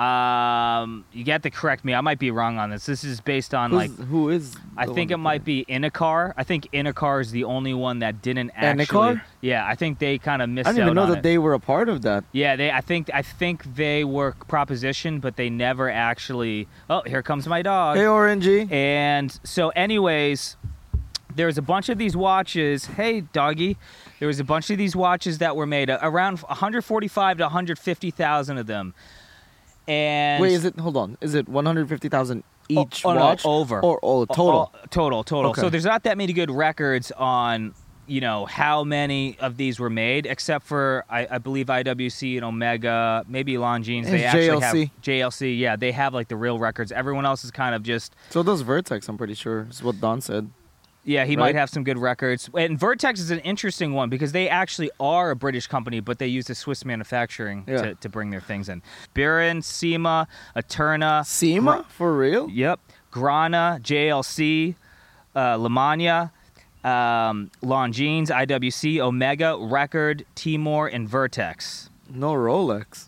um 0.00 1.04
you 1.12 1.24
got 1.24 1.42
to 1.42 1.50
correct 1.50 1.84
me. 1.84 1.92
I 1.92 2.00
might 2.00 2.18
be 2.18 2.30
wrong 2.30 2.58
on 2.58 2.70
this. 2.70 2.86
This 2.86 3.04
is 3.04 3.20
based 3.20 3.52
on 3.52 3.72
like 3.72 3.94
Who's. 3.96 4.56
I 4.74 4.86
think 4.86 5.10
it 5.10 5.18
might 5.18 5.44
be 5.44 5.66
Enicar. 5.68 6.32
I 6.38 6.42
think 6.42 6.70
Enicar 6.72 7.20
is 7.20 7.32
the 7.32 7.44
only 7.44 7.74
one 7.74 7.98
that 7.98 8.22
didn't 8.22 8.50
actually. 8.54 8.86
Enicar? 8.86 9.22
Yeah, 9.42 9.66
I 9.66 9.74
think 9.74 9.98
they 9.98 10.16
kind 10.16 10.40
of 10.40 10.48
missed 10.48 10.68
I 10.68 10.72
didn't 10.72 10.86
even 10.86 10.94
know 10.94 11.06
that 11.06 11.18
it. 11.18 11.22
they 11.22 11.36
were 11.36 11.52
a 11.52 11.60
part 11.60 11.90
of 11.90 12.00
that. 12.02 12.24
Yeah, 12.32 12.56
they. 12.56 12.70
I 12.70 12.80
think. 12.80 13.10
I 13.12 13.20
think 13.20 13.74
they 13.74 14.02
were 14.04 14.32
propositioned, 14.48 15.20
but 15.20 15.36
they 15.36 15.50
never 15.50 15.90
actually. 15.90 16.66
Oh, 16.88 17.02
here 17.02 17.22
comes 17.22 17.46
my 17.46 17.60
dog. 17.60 17.98
Hey, 17.98 18.04
Orangey. 18.04 18.72
And 18.72 19.38
so, 19.44 19.68
anyways, 19.70 20.56
there's 21.34 21.58
a 21.58 21.62
bunch 21.62 21.90
of 21.90 21.98
these 21.98 22.16
watches. 22.16 22.86
Hey, 22.86 23.20
doggy. 23.20 23.76
There 24.18 24.28
was 24.28 24.40
a 24.40 24.44
bunch 24.44 24.70
of 24.70 24.78
these 24.78 24.96
watches 24.96 25.38
that 25.38 25.56
were 25.56 25.66
made, 25.66 25.90
uh, 25.90 25.98
around 26.02 26.40
145 26.40 27.38
to 27.38 27.44
150,000 27.44 28.58
of 28.58 28.66
them. 28.66 28.94
And 29.88 30.40
Wait, 30.42 30.52
is 30.52 30.64
it? 30.64 30.78
Hold 30.78 30.96
on. 30.96 31.18
Is 31.20 31.34
it 31.34 31.48
150,000 31.48 32.44
Oh, 32.76 32.82
each 32.82 33.04
oh, 33.04 33.14
no, 33.14 33.20
watch? 33.20 33.42
over. 33.44 33.80
Or 33.80 33.98
oh, 34.02 34.20
oh 34.20 34.24
total? 34.26 34.72
Oh, 34.74 34.78
total, 34.90 35.24
total. 35.24 35.50
Okay. 35.52 35.60
So 35.60 35.70
there's 35.70 35.84
not 35.84 36.04
that 36.04 36.16
many 36.16 36.32
good 36.32 36.50
records 36.50 37.10
on, 37.12 37.74
you 38.06 38.20
know, 38.20 38.46
how 38.46 38.84
many 38.84 39.36
of 39.40 39.56
these 39.56 39.80
were 39.80 39.90
made, 39.90 40.26
except 40.26 40.66
for 40.66 41.04
I, 41.08 41.26
I 41.30 41.38
believe 41.38 41.66
IWC 41.66 42.36
and 42.36 42.44
Omega, 42.44 43.24
maybe 43.28 43.54
Longines. 43.54 44.04
They 44.04 44.24
actually 44.24 44.48
JLC. 44.48 44.60
have 44.90 45.02
JLC. 45.02 45.58
Yeah, 45.58 45.76
they 45.76 45.92
have 45.92 46.14
like 46.14 46.28
the 46.28 46.36
real 46.36 46.58
records. 46.58 46.92
Everyone 46.92 47.26
else 47.26 47.44
is 47.44 47.50
kind 47.50 47.74
of 47.74 47.82
just 47.82 48.14
So 48.30 48.42
those 48.42 48.60
Vertex. 48.60 49.08
I'm 49.08 49.18
pretty 49.18 49.34
sure. 49.34 49.66
Is 49.68 49.82
what 49.82 50.00
Don 50.00 50.20
said. 50.20 50.50
Yeah, 51.04 51.24
he 51.24 51.34
Right? 51.34 51.38
might 51.38 51.54
have 51.54 51.70
some 51.70 51.82
good 51.82 51.98
records. 51.98 52.50
And 52.56 52.78
Vertex 52.78 53.20
is 53.20 53.30
an 53.30 53.38
interesting 53.40 53.94
one 53.94 54.10
because 54.10 54.32
they 54.32 54.48
actually 54.48 54.90
are 55.00 55.30
a 55.30 55.36
British 55.36 55.66
company, 55.66 56.00
but 56.00 56.18
they 56.18 56.26
use 56.26 56.46
the 56.46 56.54
Swiss 56.54 56.84
manufacturing 56.84 57.64
Yeah. 57.66 57.82
to, 57.82 57.94
to 57.94 58.08
bring 58.08 58.30
their 58.30 58.40
things 58.40 58.68
in. 58.68 58.82
Buren, 59.14 59.60
Cyma, 59.60 60.26
Eterna. 60.54 61.22
Cyma 61.24 61.86
for 61.86 62.16
real? 62.16 62.50
Yep. 62.50 62.80
Grana, 63.10 63.80
JLC, 63.82 64.74
uh, 65.34 65.56
Lemania, 65.56 66.30
um, 66.84 67.50
Longines, 67.62 68.28
IWC, 68.30 69.00
Omega, 69.00 69.56
Record, 69.58 70.24
Timor, 70.34 70.86
and 70.86 71.08
Vertex. 71.08 71.88
No 72.08 72.32
Rolex. 72.34 73.06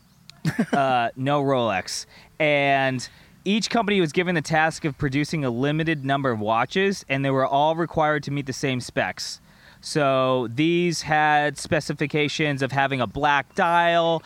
uh, 0.72 1.10
no 1.16 1.42
Rolex. 1.42 2.06
And 2.40 3.06
each 3.44 3.70
company 3.70 4.00
was 4.00 4.12
given 4.12 4.34
the 4.34 4.42
task 4.42 4.84
of 4.84 4.96
producing 4.98 5.44
a 5.44 5.50
limited 5.50 6.04
number 6.04 6.30
of 6.30 6.40
watches, 6.40 7.04
and 7.08 7.24
they 7.24 7.30
were 7.30 7.46
all 7.46 7.76
required 7.76 8.22
to 8.24 8.30
meet 8.30 8.46
the 8.46 8.52
same 8.52 8.80
specs. 8.80 9.40
So 9.80 10.48
these 10.48 11.02
had 11.02 11.58
specifications 11.58 12.62
of 12.62 12.70
having 12.70 13.00
a 13.00 13.06
black 13.06 13.54
dial, 13.54 14.22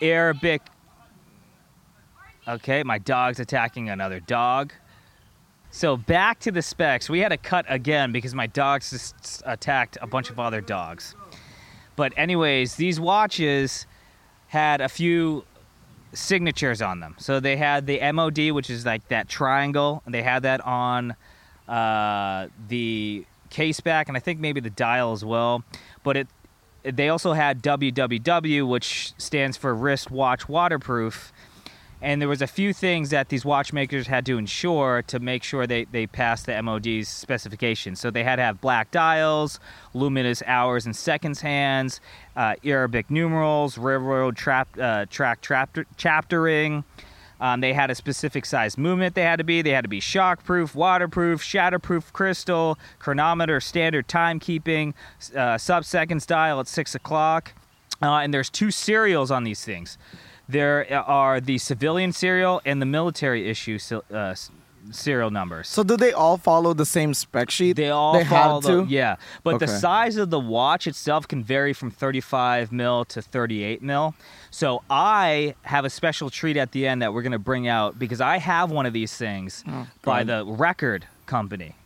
Arabic. 0.00 0.62
Okay, 2.46 2.82
my 2.82 2.98
dog's 2.98 3.40
attacking 3.40 3.88
another 3.88 4.20
dog. 4.20 4.72
So 5.70 5.96
back 5.96 6.38
to 6.40 6.52
the 6.52 6.62
specs. 6.62 7.08
We 7.08 7.20
had 7.20 7.30
to 7.30 7.36
cut 7.36 7.64
again 7.68 8.12
because 8.12 8.34
my 8.34 8.46
dogs 8.46 8.90
just 8.90 9.42
attacked 9.46 9.98
a 10.00 10.06
bunch 10.06 10.30
of 10.30 10.38
other 10.38 10.60
dogs. 10.60 11.16
But 11.96 12.12
anyways, 12.16 12.76
these 12.76 13.00
watches 13.00 13.86
had 14.48 14.80
a 14.80 14.88
few 14.88 15.44
signatures 16.12 16.82
on 16.82 17.00
them. 17.00 17.14
So 17.18 17.40
they 17.40 17.56
had 17.56 17.86
the 17.86 18.00
MOD, 18.12 18.50
which 18.50 18.70
is 18.70 18.84
like 18.84 19.08
that 19.08 19.28
triangle, 19.28 20.02
and 20.04 20.14
they 20.14 20.22
had 20.22 20.42
that 20.42 20.60
on 20.62 21.14
uh, 21.68 22.48
the 22.68 23.24
case 23.50 23.80
back, 23.80 24.08
and 24.08 24.16
I 24.16 24.20
think 24.20 24.40
maybe 24.40 24.60
the 24.60 24.70
dial 24.70 25.12
as 25.12 25.24
well. 25.24 25.62
But 26.02 26.16
it, 26.16 26.28
they 26.82 27.08
also 27.08 27.32
had 27.32 27.62
WWW, 27.62 28.66
which 28.66 29.12
stands 29.18 29.56
for 29.56 29.74
wrist 29.74 30.10
watch 30.10 30.48
waterproof. 30.48 31.32
And 32.02 32.20
there 32.20 32.28
was 32.28 32.42
a 32.42 32.48
few 32.48 32.72
things 32.72 33.10
that 33.10 33.28
these 33.28 33.44
watchmakers 33.44 34.08
had 34.08 34.26
to 34.26 34.36
ensure 34.36 35.02
to 35.02 35.20
make 35.20 35.44
sure 35.44 35.68
they, 35.68 35.84
they 35.84 36.08
passed 36.08 36.46
the 36.46 36.60
MOD's 36.60 37.08
specifications. 37.08 38.00
So 38.00 38.10
they 38.10 38.24
had 38.24 38.36
to 38.36 38.42
have 38.42 38.60
black 38.60 38.90
dials, 38.90 39.60
luminous 39.94 40.42
hours 40.44 40.84
and 40.84 40.96
seconds 40.96 41.40
hands, 41.40 42.00
uh, 42.34 42.56
Arabic 42.64 43.08
numerals, 43.08 43.78
railroad 43.78 44.36
trap, 44.36 44.68
uh, 44.80 45.06
track 45.10 45.38
chapter, 45.42 45.86
chaptering. 45.96 46.82
Um, 47.40 47.60
they 47.60 47.72
had 47.72 47.88
a 47.88 47.94
specific 47.94 48.46
size 48.46 48.76
movement 48.76 49.14
they 49.14 49.22
had 49.22 49.36
to 49.36 49.44
be. 49.44 49.62
They 49.62 49.70
had 49.70 49.84
to 49.84 49.88
be 49.88 50.00
shockproof, 50.00 50.74
waterproof, 50.74 51.40
shatterproof 51.40 52.12
crystal, 52.12 52.80
chronometer, 52.98 53.60
standard 53.60 54.08
timekeeping, 54.08 54.94
uh, 55.36 55.56
sub 55.56 55.84
seconds 55.84 56.26
dial 56.26 56.58
at 56.58 56.66
six 56.66 56.96
o'clock. 56.96 57.52
Uh, 58.02 58.18
and 58.18 58.34
there's 58.34 58.50
two 58.50 58.72
serials 58.72 59.30
on 59.30 59.44
these 59.44 59.64
things. 59.64 59.98
There 60.52 60.86
are 61.06 61.40
the 61.40 61.58
civilian 61.58 62.12
serial 62.12 62.60
and 62.64 62.80
the 62.80 62.86
military 62.86 63.48
issue 63.48 63.78
uh, 64.12 64.34
serial 64.90 65.30
numbers. 65.30 65.68
So 65.68 65.82
do 65.82 65.96
they 65.96 66.12
all 66.12 66.36
follow 66.36 66.74
the 66.74 66.84
same 66.84 67.14
spec 67.14 67.50
sheet? 67.50 67.76
They 67.76 67.90
all 67.90 68.14
they 68.14 68.24
follow 68.24 68.60
to. 68.62 68.76
the 68.82 68.84
yeah, 68.88 69.16
but 69.44 69.60
the 69.60 69.66
size 69.68 70.16
of 70.16 70.30
the 70.30 70.40
watch 70.40 70.86
itself 70.86 71.26
can 71.28 71.42
vary 71.44 71.72
from 71.72 71.90
35 71.90 72.72
mil 72.72 73.04
to 73.06 73.22
38 73.22 73.82
mil. 73.82 74.14
So 74.50 74.82
I 74.90 75.54
have 75.62 75.84
a 75.84 75.90
special 75.90 76.30
treat 76.30 76.56
at 76.56 76.72
the 76.72 76.86
end 76.86 77.00
that 77.02 77.14
we're 77.14 77.22
gonna 77.22 77.38
bring 77.38 77.68
out 77.68 77.98
because 77.98 78.20
I 78.20 78.38
have 78.38 78.70
one 78.70 78.86
of 78.86 78.92
these 78.92 79.16
things 79.16 79.64
Oh, 79.68 79.86
by 80.02 80.24
the 80.24 80.44
record 80.44 81.06
company. 81.26 81.76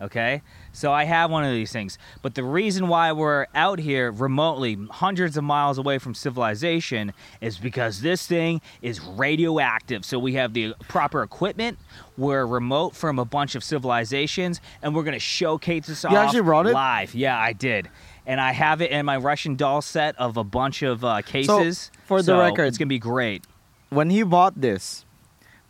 Okay, 0.00 0.42
so 0.72 0.92
I 0.92 1.04
have 1.04 1.30
one 1.30 1.44
of 1.44 1.52
these 1.52 1.70
things, 1.70 1.98
but 2.22 2.34
the 2.34 2.42
reason 2.44 2.88
why 2.88 3.12
we're 3.12 3.46
out 3.54 3.78
here 3.78 4.10
remotely, 4.10 4.78
hundreds 4.90 5.36
of 5.36 5.44
miles 5.44 5.76
away 5.78 5.98
from 5.98 6.14
civilization, 6.14 7.12
is 7.40 7.58
because 7.58 8.00
this 8.00 8.26
thing 8.26 8.60
is 8.80 9.00
radioactive. 9.00 10.04
So 10.04 10.18
we 10.18 10.34
have 10.34 10.54
the 10.54 10.74
proper 10.88 11.22
equipment. 11.22 11.78
We're 12.16 12.46
remote 12.46 12.94
from 12.96 13.18
a 13.18 13.24
bunch 13.24 13.54
of 13.54 13.62
civilizations, 13.64 14.60
and 14.82 14.94
we're 14.94 15.02
gonna 15.04 15.18
showcase 15.18 15.86
this 15.86 16.04
off 16.04 16.12
actually 16.14 16.42
brought 16.42 16.66
it? 16.66 16.72
live. 16.74 17.14
Yeah, 17.14 17.38
I 17.38 17.52
did, 17.52 17.88
and 18.26 18.40
I 18.40 18.52
have 18.52 18.80
it 18.80 18.90
in 18.90 19.04
my 19.06 19.16
Russian 19.16 19.56
doll 19.56 19.82
set 19.82 20.16
of 20.18 20.36
a 20.36 20.44
bunch 20.44 20.82
of 20.82 21.04
uh, 21.04 21.22
cases. 21.22 21.90
for 22.06 22.18
the 22.20 22.26
So 22.26 22.38
record- 22.38 22.66
it's 22.66 22.78
gonna 22.78 22.86
be 22.88 22.98
great. 22.98 23.44
When 23.90 24.08
he 24.10 24.22
bought 24.22 24.60
this, 24.60 25.04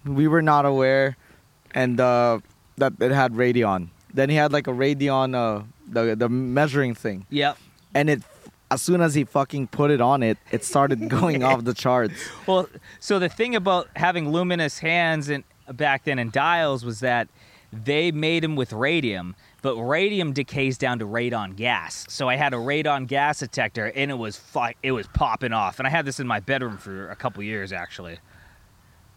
we 0.04 0.28
were 0.28 0.42
not 0.42 0.64
aware, 0.64 1.16
and 1.72 2.00
uh, 2.00 2.38
that 2.76 2.94
it 3.00 3.10
had 3.12 3.32
Radeon. 3.34 3.88
Then 4.14 4.28
he 4.30 4.36
had 4.36 4.52
like 4.52 4.66
a 4.66 4.72
Radeon, 4.72 5.34
uh, 5.34 5.64
the 5.88 6.14
the 6.14 6.28
measuring 6.28 6.94
thing, 6.94 7.26
Yep. 7.30 7.56
and 7.94 8.10
it. 8.10 8.22
As 8.70 8.80
soon 8.80 9.02
as 9.02 9.14
he 9.14 9.24
fucking 9.24 9.66
put 9.66 9.90
it 9.90 10.00
on 10.00 10.22
it, 10.22 10.38
it 10.50 10.64
started 10.64 11.08
going 11.20 11.42
off 11.44 11.62
the 11.62 11.74
charts. 11.74 12.14
Well, 12.46 12.70
so 13.00 13.18
the 13.18 13.28
thing 13.28 13.54
about 13.54 13.88
having 13.96 14.30
luminous 14.32 14.78
hands 14.78 15.28
and 15.28 15.44
back 15.70 16.04
then 16.04 16.18
and 16.18 16.32
dials 16.32 16.82
was 16.82 17.00
that 17.00 17.28
they 17.70 18.10
made 18.12 18.42
them 18.42 18.56
with 18.56 18.72
radium, 18.72 19.34
but 19.60 19.76
radium 19.76 20.32
decays 20.32 20.78
down 20.78 20.98
to 21.00 21.04
radon 21.06 21.54
gas. 21.54 22.06
So 22.08 22.30
I 22.30 22.36
had 22.36 22.54
a 22.54 22.56
radon 22.56 23.06
gas 23.06 23.40
detector, 23.40 23.92
and 23.94 24.10
it 24.10 24.16
was 24.16 24.38
fu- 24.38 24.72
it 24.82 24.92
was 24.92 25.06
popping 25.08 25.52
off. 25.52 25.78
And 25.78 25.86
I 25.86 25.90
had 25.90 26.06
this 26.06 26.18
in 26.18 26.26
my 26.26 26.40
bedroom 26.40 26.78
for 26.78 27.10
a 27.10 27.16
couple 27.16 27.42
years 27.42 27.74
actually. 27.74 28.20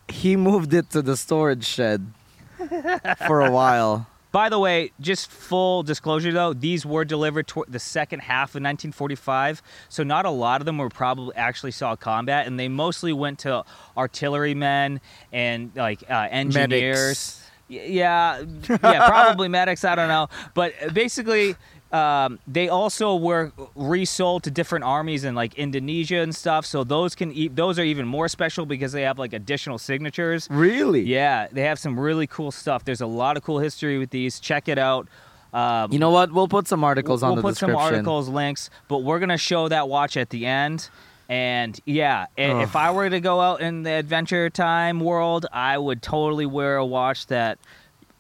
He 0.09 0.35
moved 0.35 0.73
it 0.73 0.89
to 0.89 1.01
the 1.01 1.15
storage 1.15 1.65
shed 1.65 2.11
for 3.25 3.39
a 3.39 3.51
while. 3.51 4.07
By 4.35 4.49
the 4.49 4.59
way, 4.59 4.91
just 4.99 5.31
full 5.31 5.81
disclosure 5.81 6.33
though, 6.33 6.51
these 6.51 6.85
were 6.85 7.05
delivered 7.05 7.47
toward 7.47 7.71
the 7.71 7.79
second 7.79 8.19
half 8.19 8.49
of 8.49 8.55
1945, 8.61 9.61
so 9.87 10.03
not 10.03 10.25
a 10.25 10.29
lot 10.29 10.59
of 10.61 10.65
them 10.65 10.77
were 10.77 10.89
probably 10.89 11.33
actually 11.37 11.71
saw 11.71 11.95
combat, 11.95 12.45
and 12.45 12.59
they 12.59 12.67
mostly 12.67 13.13
went 13.13 13.39
to 13.39 13.63
artillerymen 13.95 14.99
and 15.31 15.71
like 15.73 16.03
uh, 16.09 16.27
engineers. 16.29 17.41
Y- 17.69 17.77
Yeah, 17.87 18.43
yeah, 18.69 19.07
probably 19.07 19.47
medics. 19.59 19.85
I 19.85 19.95
don't 19.95 20.09
know, 20.09 20.27
but 20.53 20.73
basically, 20.93 21.55
um, 21.91 22.39
they 22.47 22.67
also 22.67 23.15
were 23.15 23.51
resold 23.75 24.43
to 24.43 24.51
different 24.51 24.83
armies 24.85 25.23
in 25.23 25.35
like 25.35 25.53
Indonesia 25.55 26.17
and 26.17 26.35
stuff. 26.35 26.65
So 26.65 26.83
those 26.83 27.15
can 27.15 27.31
e- 27.31 27.47
those 27.47 27.79
are 27.79 27.83
even 27.83 28.07
more 28.07 28.27
special 28.27 28.65
because 28.65 28.91
they 28.91 29.03
have 29.03 29.17
like 29.19 29.33
additional 29.33 29.77
signatures. 29.77 30.47
Really? 30.49 31.01
Yeah, 31.01 31.47
they 31.51 31.61
have 31.61 31.79
some 31.79 31.99
really 31.99 32.27
cool 32.27 32.51
stuff. 32.51 32.83
There's 32.83 33.01
a 33.01 33.07
lot 33.07 33.37
of 33.37 33.43
cool 33.43 33.59
history 33.59 33.97
with 33.97 34.09
these. 34.09 34.39
Check 34.39 34.67
it 34.67 34.77
out. 34.77 35.07
Um, 35.53 35.91
You 35.93 35.99
know 35.99 36.09
what? 36.11 36.33
We'll 36.33 36.49
put 36.49 36.67
some 36.67 36.83
articles 36.83 37.21
we'll 37.21 37.31
on 37.31 37.37
the 37.37 37.41
We'll 37.43 37.51
put 37.53 37.57
some 37.57 37.75
articles, 37.75 38.27
links, 38.27 38.69
but 38.89 39.03
we're 39.03 39.19
gonna 39.19 39.37
show 39.37 39.69
that 39.69 39.87
watch 39.87 40.17
at 40.17 40.29
the 40.31 40.45
end. 40.45 40.89
And 41.29 41.79
yeah, 41.85 42.25
Ugh. 42.37 42.61
if 42.61 42.75
I 42.75 42.91
were 42.91 43.09
to 43.09 43.19
go 43.19 43.39
out 43.41 43.61
in 43.61 43.83
the 43.83 43.91
Adventure 43.91 44.49
Time 44.49 44.99
world, 44.99 45.45
I 45.51 45.77
would 45.77 46.01
totally 46.01 46.45
wear 46.45 46.75
a 46.77 46.85
watch 46.85 47.27
that 47.27 47.57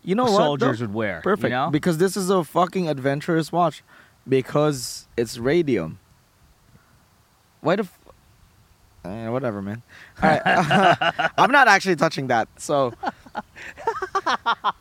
You 0.05 0.15
know 0.15 0.23
what? 0.25 0.35
soldiers 0.37 0.81
would 0.81 0.93
wear. 0.93 1.21
Perfect. 1.23 1.45
You 1.45 1.49
know? 1.57 1.69
Because 1.69 1.97
this 1.97 2.15
is 2.15 2.29
a 2.29 2.43
fucking 2.43 2.87
adventurous 2.87 3.51
watch. 3.51 3.83
Because 4.27 5.07
it's 5.17 5.37
radium. 5.37 5.99
Why 7.61 7.75
the 7.77 7.83
f- 7.83 7.99
Eh, 9.03 9.29
whatever, 9.29 9.61
man. 9.61 9.83
All 10.23 10.29
right. 10.29 10.41
I'm 11.37 11.51
not 11.51 11.67
actually 11.67 11.95
touching 11.95 12.25
that. 12.27 12.47
So 12.57 12.91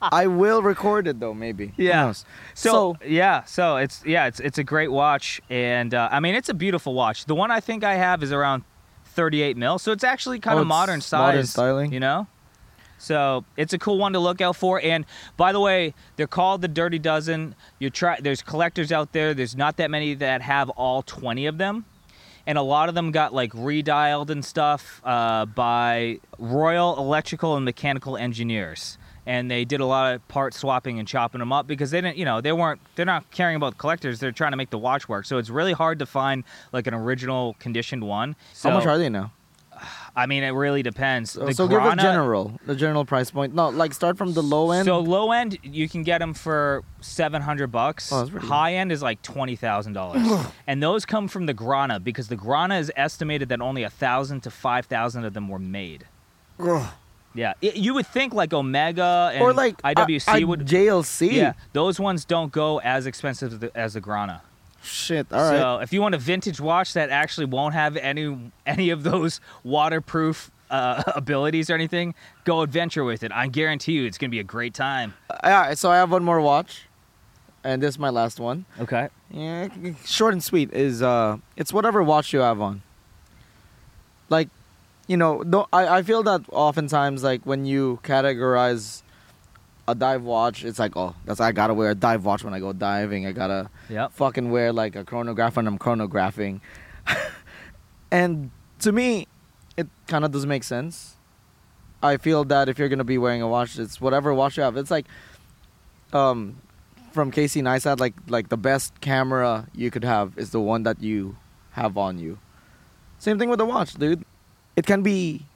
I 0.00 0.26
will 0.26 0.62
record 0.62 1.06
it 1.06 1.20
though, 1.20 1.34
maybe. 1.34 1.72
Yeah. 1.76 2.06
knows? 2.06 2.24
So, 2.54 2.96
yeah, 3.04 3.44
so 3.44 3.76
it's 3.76 4.02
yeah, 4.06 4.26
it's 4.26 4.40
it's 4.40 4.56
a 4.58 4.64
great 4.64 4.90
watch, 4.90 5.42
and 5.50 5.92
uh, 5.92 6.08
I 6.10 6.20
mean 6.20 6.34
it's 6.34 6.48
a 6.48 6.54
beautiful 6.54 6.94
watch. 6.94 7.26
The 7.26 7.34
one 7.34 7.50
I 7.50 7.60
think 7.60 7.84
I 7.84 7.96
have 7.96 8.22
is 8.22 8.32
around 8.32 8.64
38 9.06 9.56
mil, 9.58 9.78
so 9.78 9.92
it's 9.92 10.04
actually 10.04 10.38
kind 10.40 10.58
Oh, 10.58 10.62
of 10.62 10.68
modern 10.68 11.00
size, 11.02 11.18
modern 11.20 11.46
styling? 11.46 11.92
you 11.92 12.00
know. 12.00 12.26
So 13.04 13.44
it's 13.56 13.72
a 13.72 13.78
cool 13.78 13.98
one 13.98 14.12
to 14.14 14.18
look 14.18 14.40
out 14.40 14.56
for. 14.56 14.80
And 14.80 15.04
by 15.36 15.52
the 15.52 15.60
way, 15.60 15.94
they're 16.16 16.26
called 16.26 16.62
the 16.62 16.68
Dirty 16.68 16.98
Dozen. 16.98 17.54
You 17.78 17.90
try. 17.90 18.18
There's 18.20 18.42
collectors 18.42 18.90
out 18.90 19.12
there. 19.12 19.34
There's 19.34 19.56
not 19.56 19.76
that 19.76 19.90
many 19.90 20.14
that 20.14 20.42
have 20.42 20.70
all 20.70 21.02
20 21.02 21.46
of 21.46 21.58
them, 21.58 21.84
and 22.46 22.56
a 22.58 22.62
lot 22.62 22.88
of 22.88 22.94
them 22.94 23.10
got 23.10 23.34
like 23.34 23.52
redialed 23.52 24.30
and 24.30 24.44
stuff 24.44 25.00
uh, 25.04 25.44
by 25.46 26.20
Royal 26.38 26.96
Electrical 26.98 27.56
and 27.56 27.64
Mechanical 27.64 28.16
Engineers. 28.16 28.98
And 29.26 29.50
they 29.50 29.64
did 29.64 29.80
a 29.80 29.86
lot 29.86 30.14
of 30.14 30.28
part 30.28 30.52
swapping 30.52 30.98
and 30.98 31.08
chopping 31.08 31.38
them 31.38 31.50
up 31.50 31.66
because 31.66 31.90
they 31.90 32.02
didn't, 32.02 32.18
you 32.18 32.26
know, 32.26 32.42
they 32.42 32.52
weren't, 32.52 32.78
they're 32.94 33.06
not 33.06 33.30
caring 33.30 33.56
about 33.56 33.78
collectors. 33.78 34.20
They're 34.20 34.32
trying 34.32 34.50
to 34.50 34.58
make 34.58 34.68
the 34.68 34.76
watch 34.76 35.08
work. 35.08 35.24
So 35.24 35.38
it's 35.38 35.48
really 35.48 35.72
hard 35.72 35.98
to 36.00 36.06
find 36.06 36.44
like 36.74 36.86
an 36.86 36.92
original 36.92 37.56
conditioned 37.58 38.06
one. 38.06 38.36
So, 38.52 38.68
How 38.68 38.76
much 38.76 38.86
are 38.86 38.98
they 38.98 39.08
now? 39.08 39.32
I 40.16 40.26
mean, 40.26 40.44
it 40.44 40.50
really 40.50 40.82
depends. 40.84 41.32
So, 41.32 41.46
The 41.46 41.54
so 41.54 41.66
give 41.66 41.82
a 41.84 41.96
general, 41.96 42.60
the 42.66 42.76
general 42.76 43.04
price 43.04 43.32
point. 43.32 43.52
No, 43.52 43.70
like 43.70 43.92
start 43.92 44.16
from 44.16 44.32
the 44.32 44.42
low 44.42 44.70
end. 44.70 44.84
So 44.86 45.00
low 45.00 45.32
end, 45.32 45.58
you 45.64 45.88
can 45.88 46.04
get 46.04 46.18
them 46.18 46.34
for 46.34 46.84
seven 47.00 47.42
hundred 47.42 47.68
bucks. 47.72 48.12
Oh, 48.12 48.22
pretty 48.22 48.38
good. 48.46 48.48
High 48.48 48.74
end 48.74 48.92
is 48.92 49.02
like 49.02 49.22
twenty 49.22 49.56
thousand 49.56 49.94
dollars, 49.94 50.22
and 50.68 50.80
those 50.82 51.04
come 51.04 51.26
from 51.26 51.46
the 51.46 51.54
Grana 51.54 51.98
because 51.98 52.28
the 52.28 52.36
Grana 52.36 52.76
is 52.78 52.92
estimated 52.96 53.48
that 53.48 53.60
only 53.60 53.82
a 53.82 53.90
thousand 53.90 54.42
to 54.42 54.50
five 54.50 54.86
thousand 54.86 55.24
of 55.24 55.34
them 55.34 55.48
were 55.48 55.58
made. 55.58 56.06
Yeah, 57.36 57.54
I- 57.62 57.72
you 57.74 57.94
would 57.94 58.06
think 58.06 58.32
like 58.32 58.52
Omega 58.52 59.32
and 59.34 59.42
or 59.42 59.52
like 59.52 59.82
IWC 59.82 60.28
I- 60.28 60.38
I- 60.38 60.42
uh, 60.42 60.46
would. 60.46 60.60
JLC. 60.66 61.32
Yeah, 61.32 61.54
those 61.72 61.98
ones 61.98 62.24
don't 62.24 62.52
go 62.52 62.78
as 62.80 63.06
expensive 63.06 63.52
as 63.54 63.58
the, 63.58 63.76
as 63.76 63.94
the 63.94 64.00
Grana. 64.00 64.42
Shit. 64.84 65.32
All 65.32 65.40
right. 65.40 65.58
So 65.58 65.78
if 65.78 65.92
you 65.92 66.02
want 66.02 66.14
a 66.14 66.18
vintage 66.18 66.60
watch 66.60 66.92
that 66.92 67.10
actually 67.10 67.46
won't 67.46 67.74
have 67.74 67.96
any 67.96 68.52
any 68.66 68.90
of 68.90 69.02
those 69.02 69.40
waterproof 69.62 70.50
uh, 70.70 71.02
abilities 71.14 71.70
or 71.70 71.74
anything, 71.74 72.14
go 72.44 72.60
adventure 72.62 73.04
with 73.04 73.22
it. 73.22 73.32
I 73.32 73.48
guarantee 73.48 73.92
you, 73.92 74.06
it's 74.06 74.18
gonna 74.18 74.30
be 74.30 74.40
a 74.40 74.44
great 74.44 74.74
time. 74.74 75.14
All 75.30 75.50
right. 75.50 75.78
So 75.78 75.90
I 75.90 75.96
have 75.96 76.10
one 76.10 76.24
more 76.24 76.40
watch, 76.40 76.82
and 77.62 77.82
this 77.82 77.94
is 77.94 77.98
my 77.98 78.10
last 78.10 78.38
one. 78.38 78.66
Okay. 78.78 79.08
Yeah, 79.30 79.68
short 80.04 80.32
and 80.34 80.44
sweet 80.44 80.72
is 80.72 81.02
uh, 81.02 81.38
it's 81.56 81.72
whatever 81.72 82.02
watch 82.02 82.32
you 82.32 82.40
have 82.40 82.60
on. 82.60 82.82
Like, 84.28 84.48
you 85.06 85.16
know, 85.16 85.38
no, 85.38 85.66
I 85.72 85.98
I 85.98 86.02
feel 86.02 86.22
that 86.24 86.42
oftentimes 86.50 87.22
like 87.22 87.44
when 87.44 87.64
you 87.64 88.00
categorize 88.02 89.02
a 89.86 89.94
dive 89.94 90.22
watch, 90.22 90.64
it's 90.64 90.78
like 90.78 90.96
oh, 90.96 91.14
that's 91.24 91.40
I 91.40 91.52
gotta 91.52 91.74
wear 91.74 91.90
a 91.90 91.94
dive 91.94 92.24
watch 92.24 92.42
when 92.44 92.54
I 92.54 92.60
go 92.60 92.72
diving. 92.72 93.26
I 93.26 93.32
gotta 93.32 93.70
Yep. 93.90 94.12
fucking 94.12 94.50
wear 94.50 94.72
like 94.72 94.96
a 94.96 95.04
chronograph 95.04 95.56
when 95.56 95.66
I'm 95.66 95.78
chronographing. 95.78 96.60
and 98.10 98.50
to 98.80 98.92
me, 98.92 99.26
it 99.76 99.88
kind 100.08 100.24
of 100.24 100.30
doesn't 100.32 100.48
make 100.48 100.64
sense. 100.64 101.16
I 102.02 102.16
feel 102.18 102.44
that 102.44 102.68
if 102.68 102.78
you're 102.78 102.88
gonna 102.88 103.04
be 103.04 103.18
wearing 103.18 103.42
a 103.42 103.48
watch, 103.48 103.78
it's 103.78 104.00
whatever 104.00 104.32
watch 104.34 104.56
you 104.56 104.62
have. 104.62 104.76
It's 104.76 104.90
like, 104.90 105.06
um, 106.12 106.60
from 107.12 107.30
Casey 107.30 107.62
Neistat, 107.62 107.98
like 108.00 108.14
like 108.28 108.48
the 108.48 108.56
best 108.56 109.00
camera 109.00 109.66
you 109.74 109.90
could 109.90 110.04
have 110.04 110.32
is 110.36 110.50
the 110.50 110.60
one 110.60 110.82
that 110.84 111.02
you 111.02 111.36
have 111.72 111.96
on 111.96 112.18
you. 112.18 112.38
Same 113.18 113.38
thing 113.38 113.48
with 113.48 113.58
the 113.58 113.64
watch, 113.66 113.94
dude. 113.94 114.24
It 114.76 114.86
can 114.86 115.02
be 115.02 115.46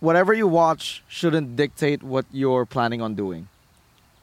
whatever 0.00 0.32
you 0.32 0.46
watch 0.46 1.02
shouldn't 1.08 1.56
dictate 1.56 2.02
what 2.02 2.24
you're 2.32 2.64
planning 2.64 3.02
on 3.02 3.14
doing. 3.14 3.48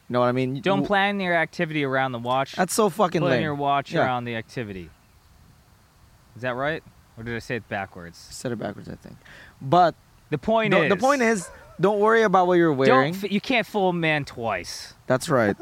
You 0.08 0.12
know 0.12 0.20
what 0.20 0.26
I 0.26 0.32
mean? 0.32 0.60
Don't 0.60 0.86
plan 0.86 1.18
your 1.18 1.34
activity 1.34 1.82
around 1.84 2.12
the 2.12 2.18
watch. 2.20 2.52
That's 2.54 2.72
so 2.74 2.88
fucking 2.88 3.20
Plan 3.22 3.32
lame. 3.32 3.42
your 3.42 3.54
watch 3.54 3.92
Yeah. 3.92 4.04
around 4.04 4.24
the 4.24 4.36
activity. 4.36 4.88
Is 6.36 6.42
that 6.42 6.54
right? 6.54 6.82
Or 7.16 7.24
did 7.24 7.34
I 7.34 7.38
say 7.40 7.56
it 7.56 7.68
backwards? 7.68 8.16
Said 8.18 8.52
it 8.52 8.56
backwards, 8.58 8.88
I 8.88 8.94
think. 8.94 9.16
But 9.60 9.94
The 10.30 10.38
point 10.38 10.72
the, 10.72 10.82
is. 10.84 10.88
the 10.90 10.96
point 10.96 11.22
is, 11.22 11.48
don't 11.80 11.98
worry 11.98 12.22
about 12.22 12.46
what 12.46 12.54
you're 12.54 12.72
wearing. 12.72 13.14
Don't, 13.14 13.24
f- 13.24 13.32
you 13.32 13.40
can't 13.40 13.66
fool 13.66 13.88
a 13.88 13.92
man 13.92 14.24
twice. 14.24 14.94
That's 15.06 15.28
right. 15.28 15.56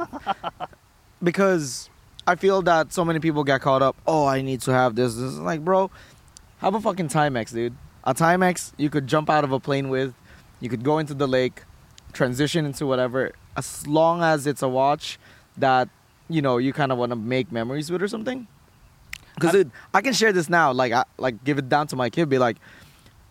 because 1.23 1.89
I 2.27 2.35
feel 2.37 2.63
that 2.63 2.93
so 2.93 3.05
many 3.05 3.21
people 3.21 3.45
get 3.45 3.61
caught 3.61 3.83
up. 3.83 3.97
Oh, 4.07 4.27
I 4.27 4.43
need 4.43 4.61
to 4.63 4.73
have 4.73 4.95
this. 4.95 5.15
This 5.15 5.25
is 5.25 5.39
like, 5.39 5.65
bro, 5.65 5.91
have 6.59 6.75
a 6.75 6.81
fucking 6.81 7.09
Timex, 7.09 7.53
dude. 7.53 7.77
A 8.05 8.15
Timex 8.15 8.73
you 8.77 8.91
could 8.91 9.07
jump 9.07 9.31
out 9.31 9.45
of 9.45 9.53
a 9.53 9.61
plane 9.61 9.89
with. 9.89 10.15
You 10.61 10.69
could 10.69 10.83
go 10.83 10.99
into 10.99 11.15
the 11.15 11.27
lake, 11.29 11.63
transition 12.15 12.65
into 12.65 12.87
whatever. 12.87 13.33
As 13.57 13.87
long 13.87 14.23
as 14.23 14.47
it's 14.47 14.63
a 14.63 14.69
watch 14.69 15.19
that 15.57 15.89
you 16.29 16.41
know 16.43 16.57
you 16.59 16.73
kind 16.73 16.91
of 16.93 16.99
want 16.99 17.11
to 17.11 17.17
make 17.17 17.53
memories 17.53 17.91
with 17.91 18.03
or 18.03 18.09
something. 18.09 18.47
Because 19.35 19.55
I'm- 19.55 19.73
I 19.93 20.01
can 20.01 20.13
share 20.13 20.33
this 20.33 20.49
now. 20.49 20.73
Like, 20.73 20.93
I 20.93 21.05
like 21.19 21.43
give 21.45 21.59
it 21.59 21.69
down 21.69 21.87
to 21.89 21.97
my 21.97 22.09
kid. 22.11 22.29
Be 22.29 22.39
like, 22.39 22.57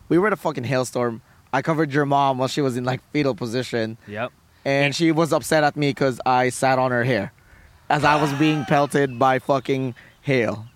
we 0.10 0.18
were 0.18 0.28
in 0.28 0.34
a 0.34 0.38
fucking 0.38 0.66
hailstorm. 0.66 1.22
I 1.54 1.62
covered 1.62 1.94
your 1.94 2.06
mom 2.06 2.38
while 2.40 2.48
she 2.48 2.62
was 2.62 2.76
in 2.78 2.84
like 2.84 3.00
fetal 3.12 3.36
position 3.36 3.98
Yep. 4.08 4.32
and 4.66 4.96
she 4.96 5.12
was 5.12 5.32
upset 5.32 5.64
at 5.64 5.76
me 5.78 5.92
because 5.92 6.20
I 6.26 6.50
sat 6.50 6.80
on 6.80 6.90
her 6.92 7.04
hair 7.04 7.32
as 7.90 8.04
I 8.04 8.20
was 8.22 8.34
being 8.40 8.66
pelted 8.66 9.18
by 9.20 9.40
fucking 9.40 9.94
hail. 10.22 10.66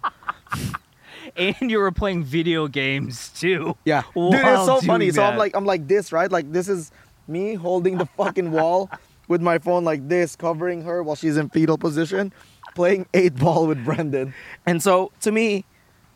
And 1.35 1.69
you 1.69 1.77
were 1.77 1.91
playing 1.91 2.23
video 2.23 2.67
games 2.67 3.29
too. 3.29 3.75
Yeah, 3.85 4.03
dude, 4.15 4.33
it's 4.33 4.65
so 4.65 4.75
doing 4.79 4.87
funny. 4.87 5.11
So 5.11 5.23
I'm 5.23 5.37
like, 5.37 5.55
I'm 5.55 5.65
like 5.65 5.87
this, 5.87 6.11
right? 6.11 6.31
Like 6.31 6.51
this 6.51 6.67
is 6.67 6.91
me 7.27 7.53
holding 7.55 7.97
the 7.97 8.05
fucking 8.17 8.51
wall 8.51 8.89
with 9.27 9.41
my 9.41 9.57
phone 9.59 9.83
like 9.83 10.07
this, 10.07 10.35
covering 10.35 10.83
her 10.83 11.03
while 11.03 11.15
she's 11.15 11.37
in 11.37 11.49
fetal 11.49 11.77
position, 11.77 12.31
playing 12.75 13.05
eight 13.13 13.35
ball 13.35 13.67
with 13.67 13.83
Brendan. 13.83 14.33
And 14.65 14.81
so 14.81 15.11
to 15.21 15.31
me, 15.31 15.65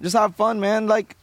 just 0.02 0.16
have 0.16 0.36
fun, 0.36 0.60
man. 0.60 0.88
Like, 0.88 1.16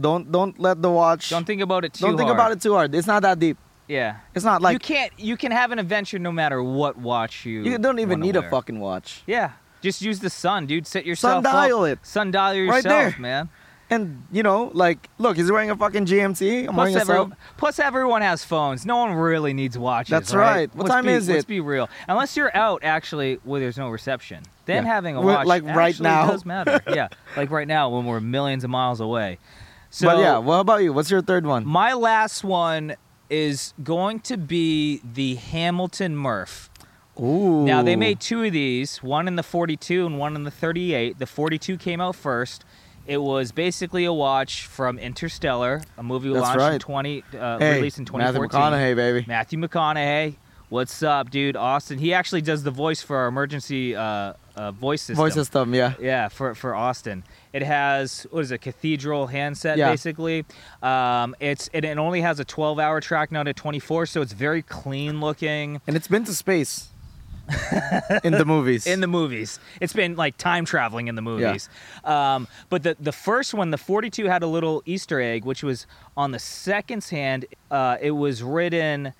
don't 0.00 0.30
don't 0.30 0.58
let 0.58 0.80
the 0.80 0.90
watch. 0.90 1.30
Don't 1.30 1.44
think 1.46 1.60
about 1.62 1.84
it 1.84 1.92
too 1.94 2.06
don't 2.06 2.16
think 2.16 2.28
hard. 2.28 2.36
about 2.38 2.52
it 2.52 2.60
too 2.62 2.72
hard. 2.74 2.94
It's 2.94 3.06
not 3.06 3.22
that 3.22 3.38
deep. 3.38 3.58
Yeah. 3.88 4.18
It's 4.34 4.44
not 4.44 4.60
like 4.62 4.74
you 4.74 4.78
can't. 4.78 5.12
You 5.18 5.36
can 5.36 5.50
have 5.50 5.72
an 5.72 5.78
adventure 5.78 6.18
no 6.18 6.30
matter 6.30 6.62
what 6.62 6.96
watch 6.98 7.44
you. 7.46 7.62
you 7.62 7.78
don't 7.78 7.98
even 7.98 8.20
need 8.20 8.36
wear. 8.36 8.46
a 8.46 8.50
fucking 8.50 8.78
watch. 8.80 9.22
Yeah. 9.26 9.52
Just 9.80 10.02
use 10.02 10.18
the 10.20 10.30
sun, 10.30 10.66
dude. 10.66 10.86
Set 10.86 11.06
yourself 11.06 11.44
up. 11.46 11.52
Sundial 11.52 11.84
it. 11.84 11.98
Sundial 12.02 12.54
yourself, 12.54 12.84
Right 12.84 12.84
there. 12.84 13.16
man. 13.20 13.48
And 13.90 14.24
you 14.30 14.42
know, 14.42 14.70
like, 14.74 15.08
look, 15.18 15.36
he's 15.36 15.50
wearing 15.50 15.70
a 15.70 15.76
fucking 15.76 16.04
GMT. 16.04 16.68
I'm 16.68 16.74
Plus, 16.74 16.76
wearing 16.76 16.96
a 16.96 17.00
every, 17.00 17.36
plus, 17.56 17.78
everyone 17.78 18.20
has 18.20 18.44
phones. 18.44 18.84
No 18.84 18.98
one 18.98 19.12
really 19.14 19.54
needs 19.54 19.78
watches. 19.78 20.10
That's 20.10 20.34
right. 20.34 20.50
right. 20.56 20.74
What 20.74 20.84
Let's 20.84 20.94
time 20.94 21.06
be, 21.06 21.12
is 21.12 21.28
it? 21.28 21.32
Let's 21.34 21.44
be 21.46 21.60
real. 21.60 21.88
Unless 22.06 22.36
you're 22.36 22.54
out 22.54 22.84
actually 22.84 23.38
where 23.44 23.60
there's 23.60 23.78
no 23.78 23.88
reception, 23.88 24.42
then 24.66 24.84
Yeah. 24.84 24.92
having 24.92 25.16
a 25.16 25.22
watch 25.22 25.46
like 25.46 25.64
right 25.64 25.98
now. 26.00 26.26
does 26.30 26.44
matter. 26.44 26.80
yeah, 26.88 27.08
like 27.36 27.50
right 27.50 27.66
now 27.66 27.88
when 27.88 28.04
we're 28.04 28.20
millions 28.20 28.62
of 28.62 28.68
miles 28.70 29.00
away. 29.00 29.38
So 29.90 30.06
but 30.06 30.18
yeah, 30.18 30.36
what 30.36 30.60
about 30.60 30.82
you? 30.82 30.92
What's 30.92 31.10
your 31.10 31.22
third 31.22 31.46
one? 31.46 31.64
my 31.66 31.94
last 31.94 32.44
one 32.44 32.94
is 33.30 33.72
going 33.82 34.20
to 34.20 34.36
be 34.36 35.00
the 35.14 35.36
Hamilton 35.36 36.14
Murph. 36.16 36.68
Ooh. 37.20 37.64
Now 37.64 37.82
they 37.82 37.96
made 37.96 38.20
two 38.20 38.44
of 38.44 38.52
these, 38.52 39.02
one 39.02 39.26
in 39.26 39.36
the 39.36 39.42
42 39.42 40.06
and 40.06 40.18
one 40.18 40.36
in 40.36 40.44
the 40.44 40.50
38. 40.50 41.18
The 41.18 41.26
42 41.26 41.76
came 41.78 42.00
out 42.00 42.14
first. 42.16 42.64
It 43.08 43.16
was 43.22 43.52
basically 43.52 44.04
a 44.04 44.12
watch 44.12 44.66
from 44.66 44.98
Interstellar, 44.98 45.80
a 45.96 46.02
movie 46.02 46.28
That's 46.28 46.42
launched 46.42 46.60
in 46.60 46.70
right. 46.72 46.80
20 46.80 47.24
uh, 47.38 47.58
hey, 47.58 47.76
released 47.76 47.98
in 47.98 48.04
twenty 48.04 48.24
fourteen. 48.26 48.42
Matthew 48.42 48.48
2014. 48.58 48.92
McConaughey, 48.92 48.96
baby. 48.96 49.24
Matthew 49.26 49.58
McConaughey, 49.58 50.34
what's 50.68 51.02
up, 51.02 51.30
dude? 51.30 51.56
Austin. 51.56 51.98
He 51.98 52.12
actually 52.12 52.42
does 52.42 52.62
the 52.64 52.70
voice 52.70 53.00
for 53.00 53.16
our 53.16 53.26
emergency 53.28 53.96
uh, 53.96 54.34
uh, 54.56 54.72
voice 54.72 55.00
system. 55.00 55.16
Voice 55.16 55.32
system, 55.32 55.74
yeah. 55.74 55.94
Yeah, 55.98 56.28
for 56.28 56.54
for 56.54 56.74
Austin. 56.74 57.24
It 57.54 57.62
has 57.62 58.26
what 58.30 58.40
is 58.40 58.50
it, 58.50 58.60
cathedral 58.60 59.26
handset 59.28 59.78
Yeah. 59.78 59.90
basically. 59.90 60.44
Um, 60.82 61.34
it's 61.40 61.70
it, 61.72 61.86
it 61.86 61.96
only 61.96 62.20
has 62.20 62.40
a 62.40 62.44
12 62.44 62.78
hour 62.78 63.00
track, 63.00 63.32
not 63.32 63.48
a 63.48 63.54
24, 63.54 64.04
so 64.04 64.20
it's 64.20 64.34
very 64.34 64.60
clean 64.60 65.20
looking. 65.20 65.80
And 65.86 65.96
it's 65.96 66.08
been 66.08 66.24
to 66.24 66.34
space. 66.34 66.88
in 68.24 68.32
the 68.32 68.44
movies. 68.44 68.86
in 68.86 69.00
the 69.00 69.06
movies. 69.06 69.58
It's 69.80 69.92
been 69.92 70.16
like 70.16 70.36
time 70.36 70.64
traveling 70.64 71.08
in 71.08 71.14
the 71.14 71.22
movies. 71.22 71.68
Um, 72.04 72.46
but 72.68 72.82
the 72.82 72.96
the 73.00 73.12
first 73.12 73.54
one, 73.54 73.70
the 73.70 73.78
42, 73.78 74.26
had 74.26 74.42
a 74.42 74.46
little 74.46 74.82
Easter 74.86 75.20
egg, 75.20 75.44
which 75.44 75.62
was 75.62 75.86
on 76.16 76.30
the 76.32 76.38
second's 76.38 77.10
hand. 77.10 77.46
Uh, 77.70 77.96
it 78.00 78.10
was 78.12 78.42
written 78.42 79.12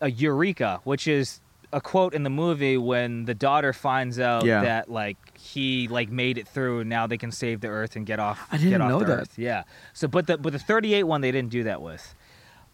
a 0.00 0.10
Eureka, 0.10 0.80
which 0.84 1.06
is 1.06 1.40
a 1.72 1.80
quote 1.80 2.14
in 2.14 2.22
the 2.22 2.30
movie 2.30 2.78
when 2.78 3.24
the 3.26 3.34
daughter 3.34 3.72
finds 3.72 4.18
out 4.18 4.44
Yeah. 4.44 4.62
that 4.62 4.90
like 4.90 5.16
he 5.36 5.88
like 5.88 6.08
made 6.10 6.38
it 6.38 6.46
through 6.48 6.80
and 6.80 6.88
now 6.88 7.06
they 7.08 7.18
can 7.18 7.32
save 7.32 7.60
the 7.60 7.68
earth 7.68 7.96
and 7.96 8.06
get 8.06 8.18
off 8.20 8.46
I 8.52 8.56
didn't 8.56 8.70
get 8.70 8.80
off 8.80 8.88
know 8.88 8.98
the 9.00 9.04
that. 9.06 9.18
earth. 9.22 9.38
Yeah. 9.38 9.64
So 9.92 10.06
but 10.08 10.26
the 10.28 10.38
but 10.38 10.52
the 10.52 10.58
38 10.60 11.02
one 11.04 11.20
they 11.20 11.32
didn't 11.32 11.50
do 11.50 11.64
that 11.64 11.82
with. 11.82 12.14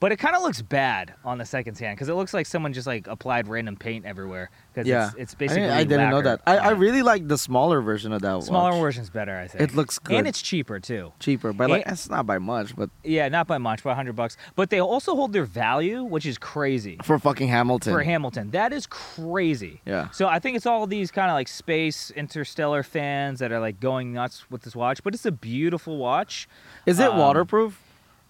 But 0.02 0.10
it 0.10 0.16
kind 0.16 0.34
of 0.34 0.42
looks 0.42 0.60
bad 0.60 1.14
on 1.24 1.38
the 1.38 1.44
second 1.44 1.78
hand 1.78 1.96
because 1.96 2.08
it 2.08 2.14
looks 2.14 2.34
like 2.34 2.44
someone 2.46 2.72
just 2.72 2.88
like 2.88 3.06
applied 3.06 3.46
random 3.46 3.76
paint 3.76 4.04
everywhere. 4.04 4.50
Because 4.74 4.88
yeah. 4.88 5.10
it's, 5.10 5.16
it's 5.16 5.34
I 5.34 5.38
basically. 5.38 5.60
didn't, 5.62 5.76
I 5.76 5.84
didn't 5.84 6.10
know 6.10 6.22
that. 6.22 6.40
I, 6.44 6.58
I 6.58 6.70
really 6.70 7.02
like 7.02 7.28
the 7.28 7.38
smaller 7.38 7.80
version 7.80 8.12
of 8.12 8.20
that 8.22 8.32
one. 8.32 8.42
smaller 8.42 8.72
watch. 8.72 8.80
version's 8.80 9.10
better, 9.10 9.38
I 9.38 9.46
think. 9.46 9.62
It 9.62 9.76
looks 9.76 10.00
good. 10.00 10.16
and 10.16 10.26
it's 10.26 10.42
cheaper 10.42 10.80
too. 10.80 11.12
cheaper, 11.20 11.52
but 11.52 11.70
like 11.70 11.84
it's 11.86 12.10
not 12.10 12.26
by 12.26 12.38
much, 12.38 12.74
but 12.74 12.90
Yeah, 13.04 13.28
not 13.28 13.46
by 13.46 13.58
much, 13.58 13.84
by 13.84 13.94
hundred 13.94 14.16
bucks. 14.16 14.36
But 14.56 14.70
they 14.70 14.80
also 14.80 15.14
hold 15.14 15.32
their 15.32 15.44
value, 15.44 16.02
which 16.02 16.26
is 16.26 16.36
crazy 16.36 16.98
for 17.04 17.16
fucking 17.20 17.46
Hamilton. 17.46 17.92
for 17.92 18.02
Hamilton. 18.02 18.50
That 18.50 18.72
is 18.72 18.88
crazy. 18.88 19.82
Yeah. 19.86 20.10
So 20.10 20.26
I 20.26 20.40
think 20.40 20.56
it's 20.56 20.66
all 20.66 20.84
these 20.88 21.12
kind 21.12 21.30
of 21.30 21.34
like 21.34 21.46
space 21.46 22.10
interstellar 22.10 22.82
fans 22.82 23.38
that 23.38 23.52
are 23.52 23.60
like 23.60 23.78
going 23.78 24.12
nuts 24.12 24.50
with 24.50 24.62
this 24.62 24.74
watch. 24.74 25.04
But 25.04 25.14
it's 25.14 25.26
a 25.26 25.30
beautiful 25.32 25.96
watch. 25.96 26.48
Is 26.86 26.98
it 26.98 27.10
Um, 27.10 27.18
waterproof? 27.18 27.80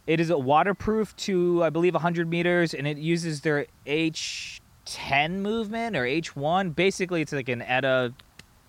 It 0.07 0.19
is 0.21 0.31
a 0.31 0.39
waterproof 0.39 1.15
to 1.17 1.63
I 1.63 1.71
believe 1.71 1.95
100 1.95 2.29
meters, 2.29 2.75
and 2.75 2.87
it 2.87 2.99
uses 2.99 3.41
their 3.43 3.67
H10 3.87 5.31
movement 5.41 5.97
or 5.97 6.03
H1. 6.05 6.75
Basically, 6.75 7.21
it's 7.23 7.33
like 7.33 7.49
an 7.49 7.63
ETA. 7.63 8.13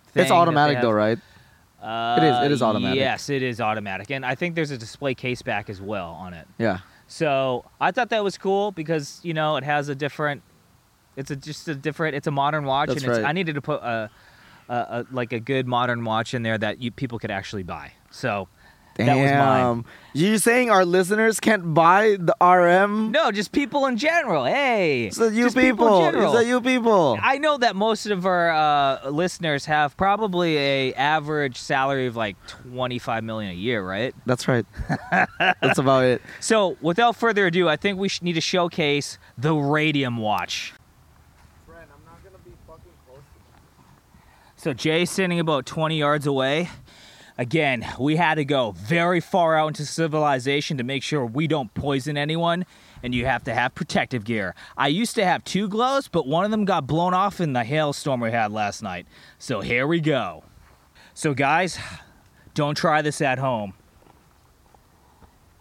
Thing 0.08 0.22
It's 0.24 0.32
automatic 0.32 0.80
though, 0.82 0.92
right? 0.92 1.18
Uh, 1.82 2.18
It 2.22 2.24
is- 2.24 2.46
it 2.46 2.52
is 2.52 2.62
automatic. 2.62 2.98
Yes, 2.98 3.30
it 3.30 3.42
is 3.42 3.60
automatic, 3.60 4.12
and 4.12 4.26
I 4.26 4.36
think 4.36 4.56
there's 4.56 4.72
a 4.72 4.78
display 4.78 5.16
case 5.16 5.42
back 5.42 5.70
as 5.70 5.82
well 5.82 6.12
on 6.12 6.34
it. 6.34 6.48
Yeah. 6.58 6.80
So 7.08 7.66
I 7.82 7.92
thought 7.92 8.10
that 8.10 8.24
was 8.24 8.38
cool 8.38 8.72
because 8.72 9.20
you 9.24 9.34
know 9.34 9.58
it 9.58 9.64
has 9.64 9.90
a 9.90 9.96
different. 9.96 10.44
It's 11.16 11.30
a 11.32 11.36
just 11.36 11.68
a 11.68 11.76
different. 11.76 12.16
It's 12.16 12.28
a 12.28 12.32
modern 12.32 12.66
watch, 12.66 12.90
That's 12.90 13.04
and 13.04 13.12
it's, 13.12 13.20
right. 13.20 13.28
I 13.30 13.32
needed 13.34 13.56
to 13.56 13.62
put 13.62 13.82
a, 13.82 14.10
a, 14.70 14.74
a 14.76 15.06
like 15.12 15.34
a 15.34 15.40
good 15.40 15.68
modern 15.68 16.06
watch 16.06 16.34
in 16.34 16.44
there 16.44 16.58
that 16.58 16.80
you 16.82 16.92
people 16.92 17.20
could 17.20 17.32
actually 17.32 17.64
buy. 17.64 17.92
So 18.12 18.48
Damn. 18.96 19.06
That 19.08 19.16
was 19.18 19.32
mine. 19.32 19.86
You're 20.16 20.38
saying 20.38 20.70
our 20.70 20.86
listeners 20.86 21.40
can't 21.40 21.74
buy 21.74 22.18
the 22.20 22.36
RM? 22.40 23.12
No, 23.12 23.32
just 23.32 23.52
people 23.52 23.88
in 23.88 23.98
general. 23.98 24.46
Hey, 24.46 25.10
So 25.12 25.26
you 25.28 25.46
just 25.46 25.58
people. 25.58 26.06
in 26.06 26.12
general. 26.14 26.34
So 26.34 26.40
you 26.42 26.62
people. 26.62 27.18
I 27.20 27.40
know 27.40 27.58
that 27.58 27.76
most 27.76 28.06
of 28.06 28.28
our 28.28 28.52
uh, 28.52 29.10
listeners 29.10 29.66
have 29.66 29.98
probably 29.98 30.56
a 30.58 30.94
average 30.94 31.58
salary 31.58 32.06
of 32.06 32.16
like 32.16 32.36
25 32.46 33.24
million 33.24 33.50
a 33.52 33.56
year, 33.56 33.84
right? 33.84 34.14
That's 34.28 34.48
right. 34.48 34.68
That's 35.40 35.80
about 35.80 36.04
it. 36.04 36.22
So, 36.40 36.78
without 36.80 37.16
further 37.16 37.48
ado, 37.48 37.68
I 37.68 37.76
think 37.76 37.98
we 37.98 38.08
sh- 38.10 38.22
need 38.22 38.34
to 38.34 38.42
showcase 38.42 39.18
the 39.36 39.56
Radium 39.56 40.18
watch. 40.18 40.74
Friend, 41.66 41.82
I'm 41.92 42.06
not 42.06 42.24
gonna 42.24 42.38
be 42.46 42.52
fucking 42.68 42.84
close. 43.08 43.24
So 44.58 44.74
Jay's 44.74 45.10
standing 45.10 45.40
about 45.40 45.66
20 45.66 45.98
yards 45.98 46.28
away. 46.28 46.70
Again, 47.38 47.86
we 48.00 48.16
had 48.16 48.36
to 48.36 48.46
go 48.46 48.72
very 48.72 49.20
far 49.20 49.58
out 49.58 49.70
into 49.70 49.86
civilization 49.86 50.78
to 50.78 50.84
make 50.84 51.02
sure 51.02 51.26
we 51.26 51.48
don't 51.48 51.74
poison 51.74 52.16
anyone, 52.16 52.66
and 53.02 53.16
you 53.16 53.26
have 53.26 53.44
to 53.46 53.54
have 53.54 53.74
protective 53.74 54.24
gear. 54.24 54.54
I 54.78 54.90
used 54.90 55.16
to 55.16 55.26
have 55.26 55.44
two 55.44 55.68
gloves, 55.68 56.08
but 56.08 56.28
one 56.28 56.46
of 56.46 56.52
them 56.52 56.64
got 56.64 56.86
blown 56.86 57.14
off 57.14 57.42
in 57.42 57.54
the 57.54 57.64
hailstorm 57.64 58.20
we 58.20 58.32
had 58.32 58.52
last 58.52 58.84
night. 58.84 59.08
So 59.40 59.62
here 59.62 59.88
we 59.88 60.00
go. 60.00 60.44
So, 61.16 61.34
guys, 61.34 61.80
don't 62.54 62.76
try 62.76 63.02
this 63.02 63.20
at 63.20 63.40
home. 63.40 63.74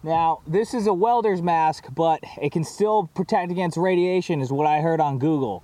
Now, 0.03 0.41
this 0.47 0.75
is 0.75 0.87
a 0.87 0.93
welder's 0.93 1.41
mask, 1.41 1.87
but 1.95 2.21
it 2.41 2.53
can 2.53 2.65
still 2.65 3.09
protect 3.15 3.51
against 3.51 3.77
radiation, 3.77 4.41
is 4.41 4.53
what 4.53 4.67
I 4.67 4.81
heard 4.81 5.01
on 5.01 5.19
Google. 5.19 5.63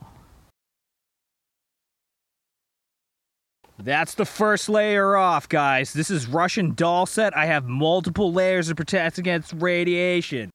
That's 3.80 4.14
the 4.14 4.24
first 4.24 4.68
layer 4.68 5.16
off, 5.16 5.48
guys. 5.48 5.92
This 5.92 6.10
is 6.10 6.26
Russian 6.26 6.74
doll 6.74 7.06
set. 7.06 7.36
I 7.36 7.46
have 7.46 7.66
multiple 7.66 8.32
layers 8.32 8.68
to 8.68 8.74
protect 8.74 9.18
against 9.18 9.52
radiation. 9.52 10.50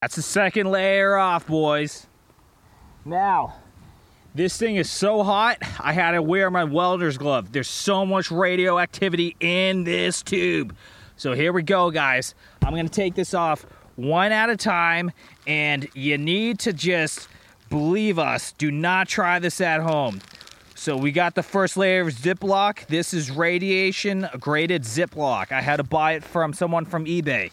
That's 0.00 0.14
the 0.14 0.22
second 0.22 0.70
layer 0.70 1.16
off, 1.16 1.46
boys. 1.48 2.06
Now, 3.04 3.56
this 4.34 4.56
thing 4.56 4.76
is 4.76 4.88
so 4.88 5.24
hot, 5.24 5.58
I 5.80 5.92
had 5.92 6.12
to 6.12 6.22
wear 6.22 6.50
my 6.50 6.62
welder's 6.62 7.18
glove. 7.18 7.50
There's 7.50 7.68
so 7.68 8.06
much 8.06 8.30
radioactivity 8.30 9.36
in 9.40 9.82
this 9.82 10.22
tube. 10.22 10.76
So 11.16 11.32
here 11.32 11.52
we 11.52 11.62
go, 11.62 11.90
guys. 11.90 12.34
I'm 12.62 12.74
gonna 12.74 12.88
take 12.88 13.16
this 13.16 13.34
off 13.34 13.66
one 13.96 14.30
at 14.30 14.48
a 14.48 14.56
time, 14.56 15.10
and 15.46 15.88
you 15.94 16.16
need 16.16 16.60
to 16.60 16.72
just 16.72 17.28
believe 17.70 18.18
us. 18.18 18.52
Do 18.52 18.70
not 18.70 19.08
try 19.08 19.38
this 19.38 19.60
at 19.60 19.80
home. 19.80 20.20
So 20.74 20.96
we 20.96 21.12
got 21.12 21.34
the 21.34 21.42
first 21.42 21.76
layer 21.76 22.02
of 22.02 22.08
Ziploc. 22.08 22.86
This 22.86 23.14
is 23.14 23.30
radiation 23.30 24.28
graded 24.38 24.82
Ziploc. 24.82 25.52
I 25.52 25.60
had 25.60 25.76
to 25.76 25.84
buy 25.84 26.12
it 26.12 26.24
from 26.24 26.52
someone 26.52 26.84
from 26.84 27.04
eBay. 27.04 27.50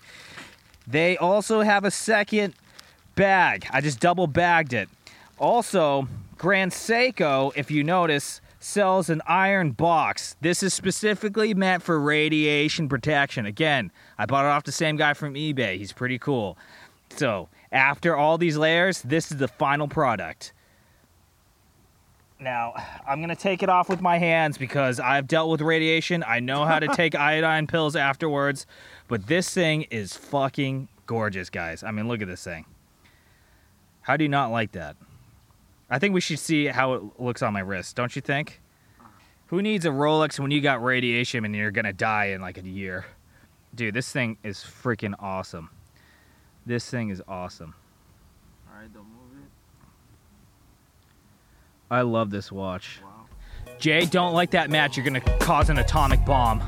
They 0.85 1.17
also 1.17 1.61
have 1.61 1.83
a 1.83 1.91
second 1.91 2.53
bag. 3.15 3.67
I 3.71 3.81
just 3.81 3.99
double 3.99 4.27
bagged 4.27 4.73
it. 4.73 4.89
Also, 5.39 6.07
Grand 6.37 6.71
Seiko, 6.71 7.51
if 7.55 7.69
you 7.69 7.83
notice, 7.83 8.39
sells 8.59 9.09
an 9.09 9.21
iron 9.27 9.71
box. 9.71 10.35
This 10.41 10.63
is 10.63 10.73
specifically 10.73 11.53
meant 11.53 11.83
for 11.83 11.99
radiation 11.99 12.87
protection. 12.87 13.45
Again, 13.45 13.91
I 14.17 14.25
bought 14.25 14.45
it 14.45 14.49
off 14.49 14.63
the 14.63 14.71
same 14.71 14.95
guy 14.95 15.13
from 15.13 15.33
eBay. 15.33 15.77
He's 15.77 15.91
pretty 15.91 16.17
cool. 16.17 16.57
So, 17.09 17.49
after 17.71 18.15
all 18.15 18.37
these 18.37 18.57
layers, 18.57 19.01
this 19.01 19.31
is 19.31 19.37
the 19.37 19.47
final 19.47 19.87
product. 19.87 20.53
Now, 22.39 22.73
I'm 23.07 23.19
going 23.19 23.29
to 23.29 23.35
take 23.35 23.63
it 23.63 23.69
off 23.69 23.89
with 23.89 23.99
my 23.99 24.19
hands 24.19 24.57
because 24.57 24.99
I've 24.99 25.27
dealt 25.27 25.49
with 25.49 25.61
radiation. 25.61 26.23
I 26.25 26.39
know 26.39 26.65
how 26.65 26.79
to 26.79 26.87
take 26.95 27.15
iodine 27.15 27.65
pills 27.67 27.95
afterwards. 27.95 28.67
But 29.07 29.27
this 29.27 29.49
thing 29.49 29.83
is 29.83 30.15
fucking 30.15 30.87
gorgeous, 31.07 31.49
guys. 31.49 31.83
I 31.83 31.91
mean, 31.91 32.07
look 32.07 32.21
at 32.21 32.27
this 32.27 32.43
thing. 32.43 32.65
How 34.01 34.17
do 34.17 34.23
you 34.23 34.29
not 34.29 34.51
like 34.51 34.73
that? 34.73 34.95
I 35.89 35.99
think 35.99 36.13
we 36.13 36.21
should 36.21 36.39
see 36.39 36.67
how 36.67 36.93
it 36.93 37.03
looks 37.19 37.41
on 37.41 37.53
my 37.53 37.61
wrist, 37.61 37.95
don't 37.95 38.15
you 38.15 38.21
think? 38.21 38.61
Who 39.47 39.61
needs 39.61 39.85
a 39.85 39.89
Rolex 39.89 40.39
when 40.39 40.51
you 40.51 40.61
got 40.61 40.83
radiation 40.83 41.45
and 41.45 41.55
you're 41.55 41.71
going 41.71 41.85
to 41.85 41.93
die 41.93 42.25
in 42.25 42.41
like 42.41 42.57
a 42.57 42.67
year? 42.67 43.05
Dude, 43.73 43.93
this 43.93 44.11
thing 44.11 44.37
is 44.43 44.59
freaking 44.59 45.13
awesome. 45.19 45.69
This 46.67 46.89
thing 46.89 47.11
is 47.11 47.23
awesome. 47.29 47.73
Alright, 48.69 48.93
don't 48.93 49.05
move 49.05 49.41
it. 49.41 49.49
I 51.89 52.01
love 52.01 52.29
this 52.29 52.51
watch. 52.51 52.99
Wow. 53.01 53.73
Jay, 53.79 54.05
don't 54.05 54.33
like 54.33 54.51
that 54.51 54.69
match. 54.69 54.97
You're 54.97 55.05
going 55.05 55.21
to 55.21 55.37
cause 55.37 55.69
an 55.69 55.77
atomic 55.77 56.25
bomb. 56.25 56.61